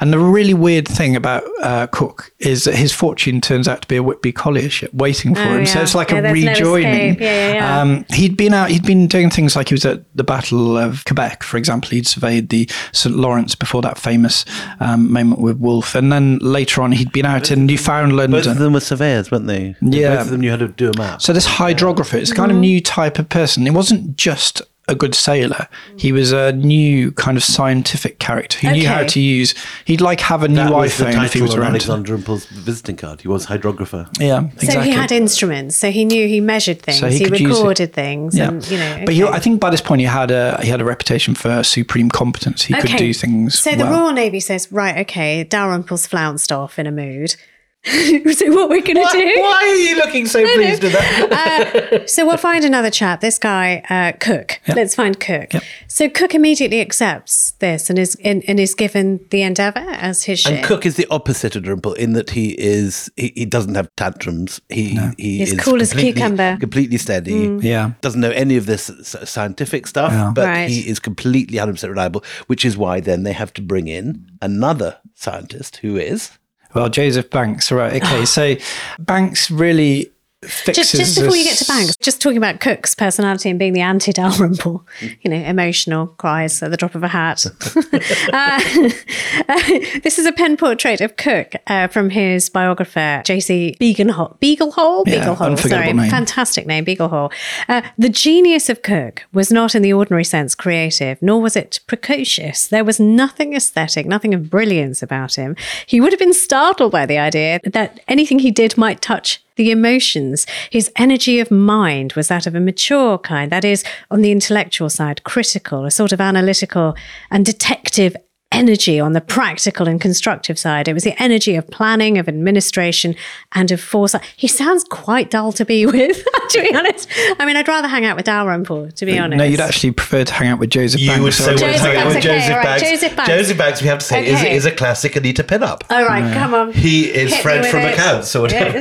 [0.00, 3.88] And the really weird thing about uh, Cook is that his fortune turns out to
[3.88, 5.66] be a Whitby collier ship waiting for Oh, him.
[5.66, 7.14] So it's like Yeah, a there's no rejoining.
[7.20, 7.80] Yeah, yeah, yeah.
[7.80, 8.70] Um, he'd been out.
[8.70, 11.90] He'd been doing things like he was at the Battle of Quebec, for example.
[11.90, 14.44] He'd surveyed the St Lawrence before that famous
[14.80, 18.32] um, moment with Wolfe, and then later on he'd been out in Newfoundland.
[18.32, 19.74] Both of them were surveyors, weren't they?
[19.82, 20.16] Yeah.
[20.16, 21.22] Both of them knew how to do a map.
[21.22, 23.66] so this hydrographer, it's a kind of new type of person.
[23.66, 25.68] It wasn't just a good sailor.
[25.96, 29.54] He was a new kind of scientific character who knew how to use.
[29.84, 31.70] He'd like have a new that was the iPhone if he was on around.
[31.70, 33.20] Alexander Imple's visiting card.
[33.20, 34.08] He was hydrographer.
[34.18, 34.68] Yeah, exactly.
[34.68, 35.76] So he had instruments.
[35.76, 36.98] So he knew he measured things.
[36.98, 38.36] So he he could recorded things.
[38.36, 39.24] yeah, And, you know, but he.
[39.24, 42.64] I think by this point he had a he had a reputation for supreme competence.
[42.64, 43.58] He could do things.
[43.58, 43.84] So the.
[43.84, 47.36] Royal Navy says, right, okay, Dalrymple's flounced off in a mood.
[47.86, 49.40] so what we're going to do?
[49.40, 52.04] Why are you looking so pleased with that?
[52.10, 53.22] So we'll find another chap.
[53.22, 54.60] This guy, uh, Cook.
[54.68, 55.52] Let's find Cook.
[55.88, 60.40] So Cook immediately accepts this and is and, and is given the Endeavour as his
[60.40, 60.52] ship.
[60.52, 63.88] And Cook is the opposite of Dalrymple in that he is he, he doesn't have
[63.96, 64.60] tantrums.
[64.68, 66.42] He he He's is cool as a completely- cucumber.
[66.56, 66.60] Mm.
[66.60, 67.58] completely steady.
[67.62, 67.92] Yeah.
[68.02, 68.90] doesn't know any of this
[69.24, 70.32] scientific stuff, Yeah.
[70.34, 70.68] but Right.
[70.68, 72.22] he is completely 100% reliable.
[72.46, 76.32] Which is why then they have to bring in another scientist who is
[76.74, 77.72] Well, Joseph Banks.
[77.72, 78.02] Right.
[78.02, 78.24] Okay.
[78.24, 78.56] so
[78.98, 80.10] Banks really
[80.42, 80.92] fixes.
[80.92, 83.80] just, just before you get to Banks, just talking about Cook's personality and being the
[83.80, 87.44] anti Dalrymple, you know, emotional, cries at the drop of a hat.
[88.32, 88.60] uh,
[90.02, 93.76] this is a pen portrait of Cook uh, from his biographer, J.C.
[93.80, 94.38] Beaglehole.
[94.38, 95.06] Beaglehole?
[95.06, 95.92] Yeah, Beaglehole, sorry.
[95.92, 96.10] name.
[96.10, 97.32] Fantastic name, Beaglehole.
[97.68, 101.80] Uh, the genius of Cook was not in the ordinary sense creative, nor was it
[101.86, 102.66] precocious.
[102.66, 105.56] There was nothing aesthetic, nothing of brilliance about him.
[105.86, 109.70] He would have been startled by the idea that anything he did might touch the
[109.70, 110.46] emotions.
[110.70, 114.88] His energy of mind was that of a mature kind, that is, on the intellectual
[114.88, 116.96] side, critical, a sort of analytical
[117.30, 118.16] and detective
[118.52, 120.88] energy on the practical and constructive side.
[120.88, 123.14] It was the energy of planning, of administration,
[123.52, 124.22] and of foresight.
[124.36, 127.08] He sounds quite dull to be with, to be honest.
[127.38, 129.38] I mean, I'd rather hang out with Dalrymple, to be honest.
[129.38, 131.22] No, you'd actually prefer to hang out with Joseph You Banks.
[131.22, 132.82] would so or- want to Joseph hang out with okay, Joseph all right, Banks.
[132.90, 133.28] Joseph Banks.
[133.30, 134.54] Joseph Banks, we have to say, is, Okay.
[134.56, 135.82] is a classic Anita pinup.
[135.90, 136.72] All right, come on.
[136.72, 137.94] He is Hit Fred from it.
[137.94, 138.80] accounts or whatever.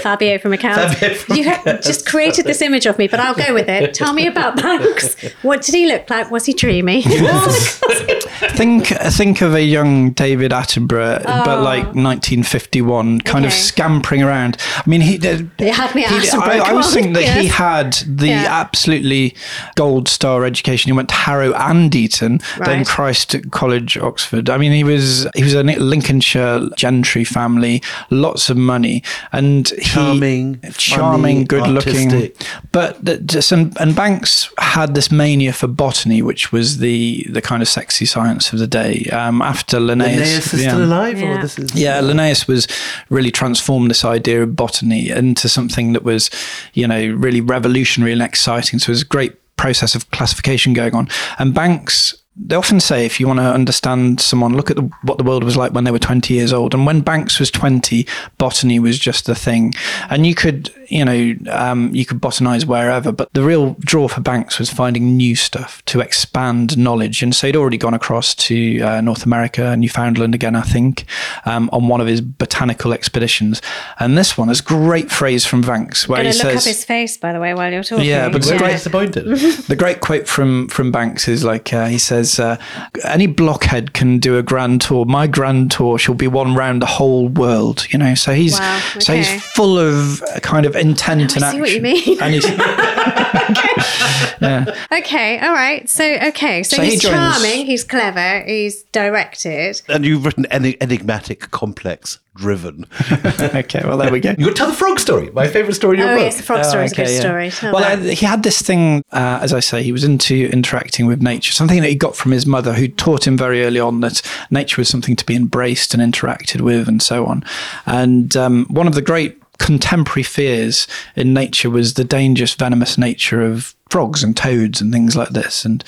[0.00, 0.94] Fabio from accounts.
[0.94, 3.94] Fabio from you have just created this image of me, but I'll go with it.
[3.94, 5.16] Tell me about Banks.
[5.42, 6.30] What did he look like?
[6.30, 7.02] Was he dreamy?
[8.60, 11.62] think think of a young David Attenborough, but oh.
[11.62, 13.54] like 1951, kind of Oh.
[13.54, 14.56] Scampering around.
[14.76, 15.50] I mean, he did.
[15.56, 18.46] They had me at he- I, I was thinking that he had the Yeah.
[18.48, 19.34] absolutely
[19.76, 20.90] gold star education.
[20.90, 24.50] He went to Harrow and Eton, then Christ College, Oxford.
[24.50, 29.02] I mean, he was he was a Lincolnshire gentry family, lots of money,
[29.32, 32.32] and he Charming, charming, funny, good looking.
[32.72, 37.42] But the, just and, and Banks had this mania for botany, which was the the
[37.42, 39.04] kind of sexy science of the day.
[39.12, 40.68] Um, after Linnaeus, Linnaeus is yeah.
[40.70, 41.18] still alive?
[41.18, 41.38] Yeah.
[41.38, 42.68] Or this is, Yeah, Linnaeus was
[43.08, 46.30] really transformed this idea of botany into something that was,
[46.74, 48.78] you know, really revolutionary and exciting.
[48.78, 51.08] So it was a great process of classification going on.
[51.38, 55.18] And Banks, they often say if you want to understand someone, look at the, what
[55.18, 56.74] the world was like when they were 20 years old.
[56.74, 58.06] And when Banks was 20,
[58.38, 59.74] botany was just the thing.
[60.08, 63.12] And you could, you know, um, you could botanize wherever.
[63.12, 67.22] But the real draw for Banks was finding new stuff to expand knowledge.
[67.22, 71.04] And so he'd already gone across to uh, North America, and Newfoundland again, I think,
[71.44, 73.60] um, on one of his botanical expeditions.
[73.98, 76.66] And this one is a great phrase from Banks where Going he to look says,
[76.66, 78.06] up his face, by the way, while you're talking.
[78.06, 78.72] Yeah, but it's great.
[78.72, 79.24] disappointed.
[79.68, 82.56] the great quote from from Banks is like uh, he says says, uh,
[83.04, 85.04] any blockhead can do a grand tour.
[85.04, 87.86] My grand tour shall be one round the whole world.
[87.92, 91.60] You know, so he's Wow, so he's full of kind of intent and see action.
[91.60, 92.20] what you mean.
[92.20, 92.44] And he's,
[94.92, 95.88] Okay, all right.
[95.88, 99.80] So okay, so, So he he's joins- charming, he's clever, he's directed.
[99.88, 102.86] And you've written eni- enigmatic, complex, driven.
[103.54, 104.34] okay, well there we go.
[104.38, 106.22] You could tell the frog story, my favourite story in your Oh book.
[106.24, 107.20] yes, the frog Oh, story is a good yeah.
[107.20, 107.50] story.
[107.50, 107.98] Tell well, that.
[107.98, 111.52] uh, he had this thing, uh, as I say, he was into interacting with nature,
[111.52, 114.80] something that he got from his mother, who taught him very early on that nature
[114.80, 117.44] was something to be embraced and interacted with, and so on.
[117.86, 123.42] And um, one of the great contemporary fears in nature was the dangerous, venomous nature
[123.42, 125.64] of frogs and toads and things like this.
[125.64, 125.84] And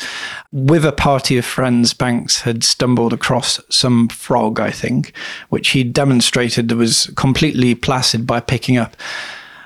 [0.52, 5.16] with a party of friends, Banks had stumbled across some frog, I think,
[5.48, 8.94] which he demonstrated was completely placid by picking up.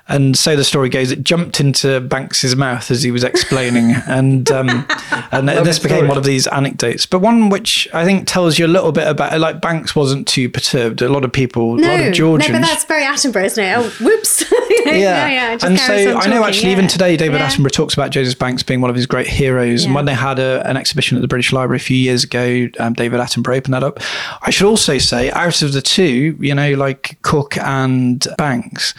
[0.09, 4.49] And so the story goes, it jumped into Banks's mouth as he was explaining, and
[4.53, 4.87] um,
[5.33, 6.09] and this became story.
[6.09, 7.07] one of these anecdotes.
[7.07, 10.49] But one which I think tells you a little bit about, like Banks wasn't too
[10.49, 11.03] perturbed.
[11.03, 12.53] A lot of people, a no, lot of Georgians.
[12.53, 13.77] no, but that's very Attenborough, isn't it?
[13.77, 14.45] Oh, whoops.
[14.87, 15.57] yeah, yeah.
[15.57, 16.77] just and so I know actually yeah.
[16.77, 17.49] even today David Yeah.
[17.49, 19.85] Attenborough talks about Joseph Banks being one of his great heroes.
[19.85, 22.69] And when they had a, an exhibition at the British Library a few years ago,
[22.79, 23.99] um, David Attenborough opened that up.
[24.43, 28.95] I should also say, out of the two, you know, like Cook and Banks,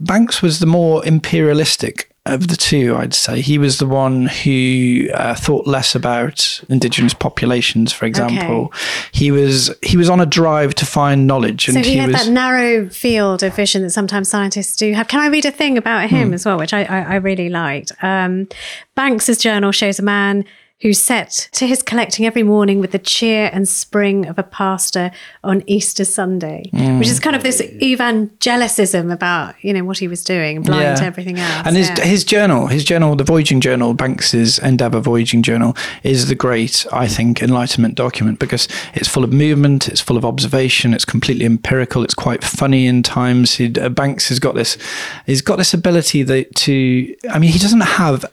[0.00, 2.06] Banks was the more imperialistic.
[2.26, 7.14] Of the two, I'd say he was the one who uh, thought less about indigenous
[7.14, 7.94] populations.
[7.94, 8.74] For example,
[9.10, 12.26] he was he was on a drive to find knowledge, and So he, had was
[12.26, 15.08] that narrow field of vision that sometimes scientists do have.
[15.08, 17.90] Can I read a thing about him as well, which I, I, I really liked?
[18.02, 18.48] Um,
[18.94, 20.44] Banks's journal shows a man
[20.80, 25.10] who's set to his collecting every morning with the cheer and spring of a pastor
[25.44, 30.24] on Easter Sunday, which is kind of this evangelicism about you know what he was
[30.24, 31.66] doing, blind to everything else.
[31.66, 32.04] And his yeah.
[32.04, 37.06] his journal, his journal, the Voyaging Journal, Banks's Endeavour Voyaging Journal, is the great, I
[37.06, 42.02] think, Enlightenment document because it's full of movement, it's full of observation, it's completely empirical,
[42.02, 43.54] it's quite funny in times.
[43.54, 44.78] He, uh, Banks has got this,
[45.26, 48.24] he's got this ability that to, I mean, he doesn't have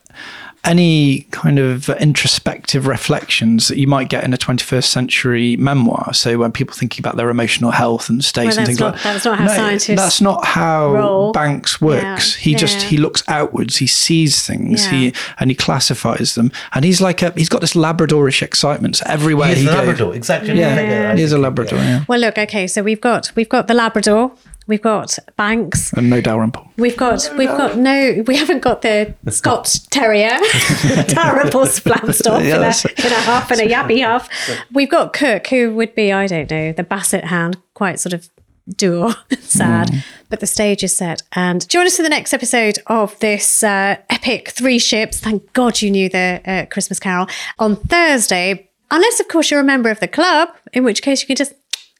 [0.63, 6.13] any kind of introspective reflections that you might get in a 21st century memoir.
[6.13, 9.03] So when people thinking about their emotional health and states Well, and things not- like
[9.03, 11.31] that's not how scientists That's not how roll.
[11.31, 12.35] Banks works.
[12.37, 13.77] Yeah, He just he looks outwards.
[13.77, 14.83] He sees things.
[14.85, 14.91] Yeah.
[14.91, 16.51] He and he classifies them.
[16.73, 19.77] And he's like a he's got this Labradorish excitement So everywhere He's he a goes.
[19.77, 20.57] Labrador, exactly.
[20.59, 21.41] Yeah, Yeah, he is a yeah.
[21.43, 21.79] Labrador.
[21.79, 24.31] Yeah, well, look, okay, so we've got we've got the Labrador,
[24.67, 26.69] we've got Banks, and no Dalrymple.
[26.77, 30.29] We've got we've got no we haven't got the Scotch Terrier.
[31.07, 34.29] Terrible splamstoff Yeah, in, a, in a half and a yappy half.
[34.71, 38.29] We've got Cook who would be I don't know the Basset Hound quite sort of
[38.75, 40.03] dour sad.
[40.29, 41.23] But the stage is set.
[41.33, 45.19] And join us for the next episode of this uh, epic three ships.
[45.21, 47.27] Thank god you knew the uh, christmas carol
[47.59, 48.69] on thursday.
[48.91, 51.53] Unless of course you're a member of the club in which case you can just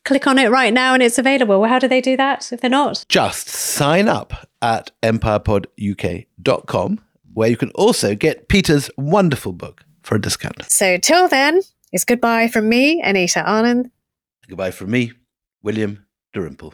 [0.07, 2.61] click on it right now and it's available well how do they do that if
[2.61, 6.99] they're not Just sign up at empirepoduk.com,
[7.33, 10.63] where you can also get Peter's wonderful book for a discount.
[10.69, 13.91] So till then, it's goodbye from me, Anita Anand.
[14.47, 15.11] Goodbye from me,
[15.61, 16.73] William Dalrymple.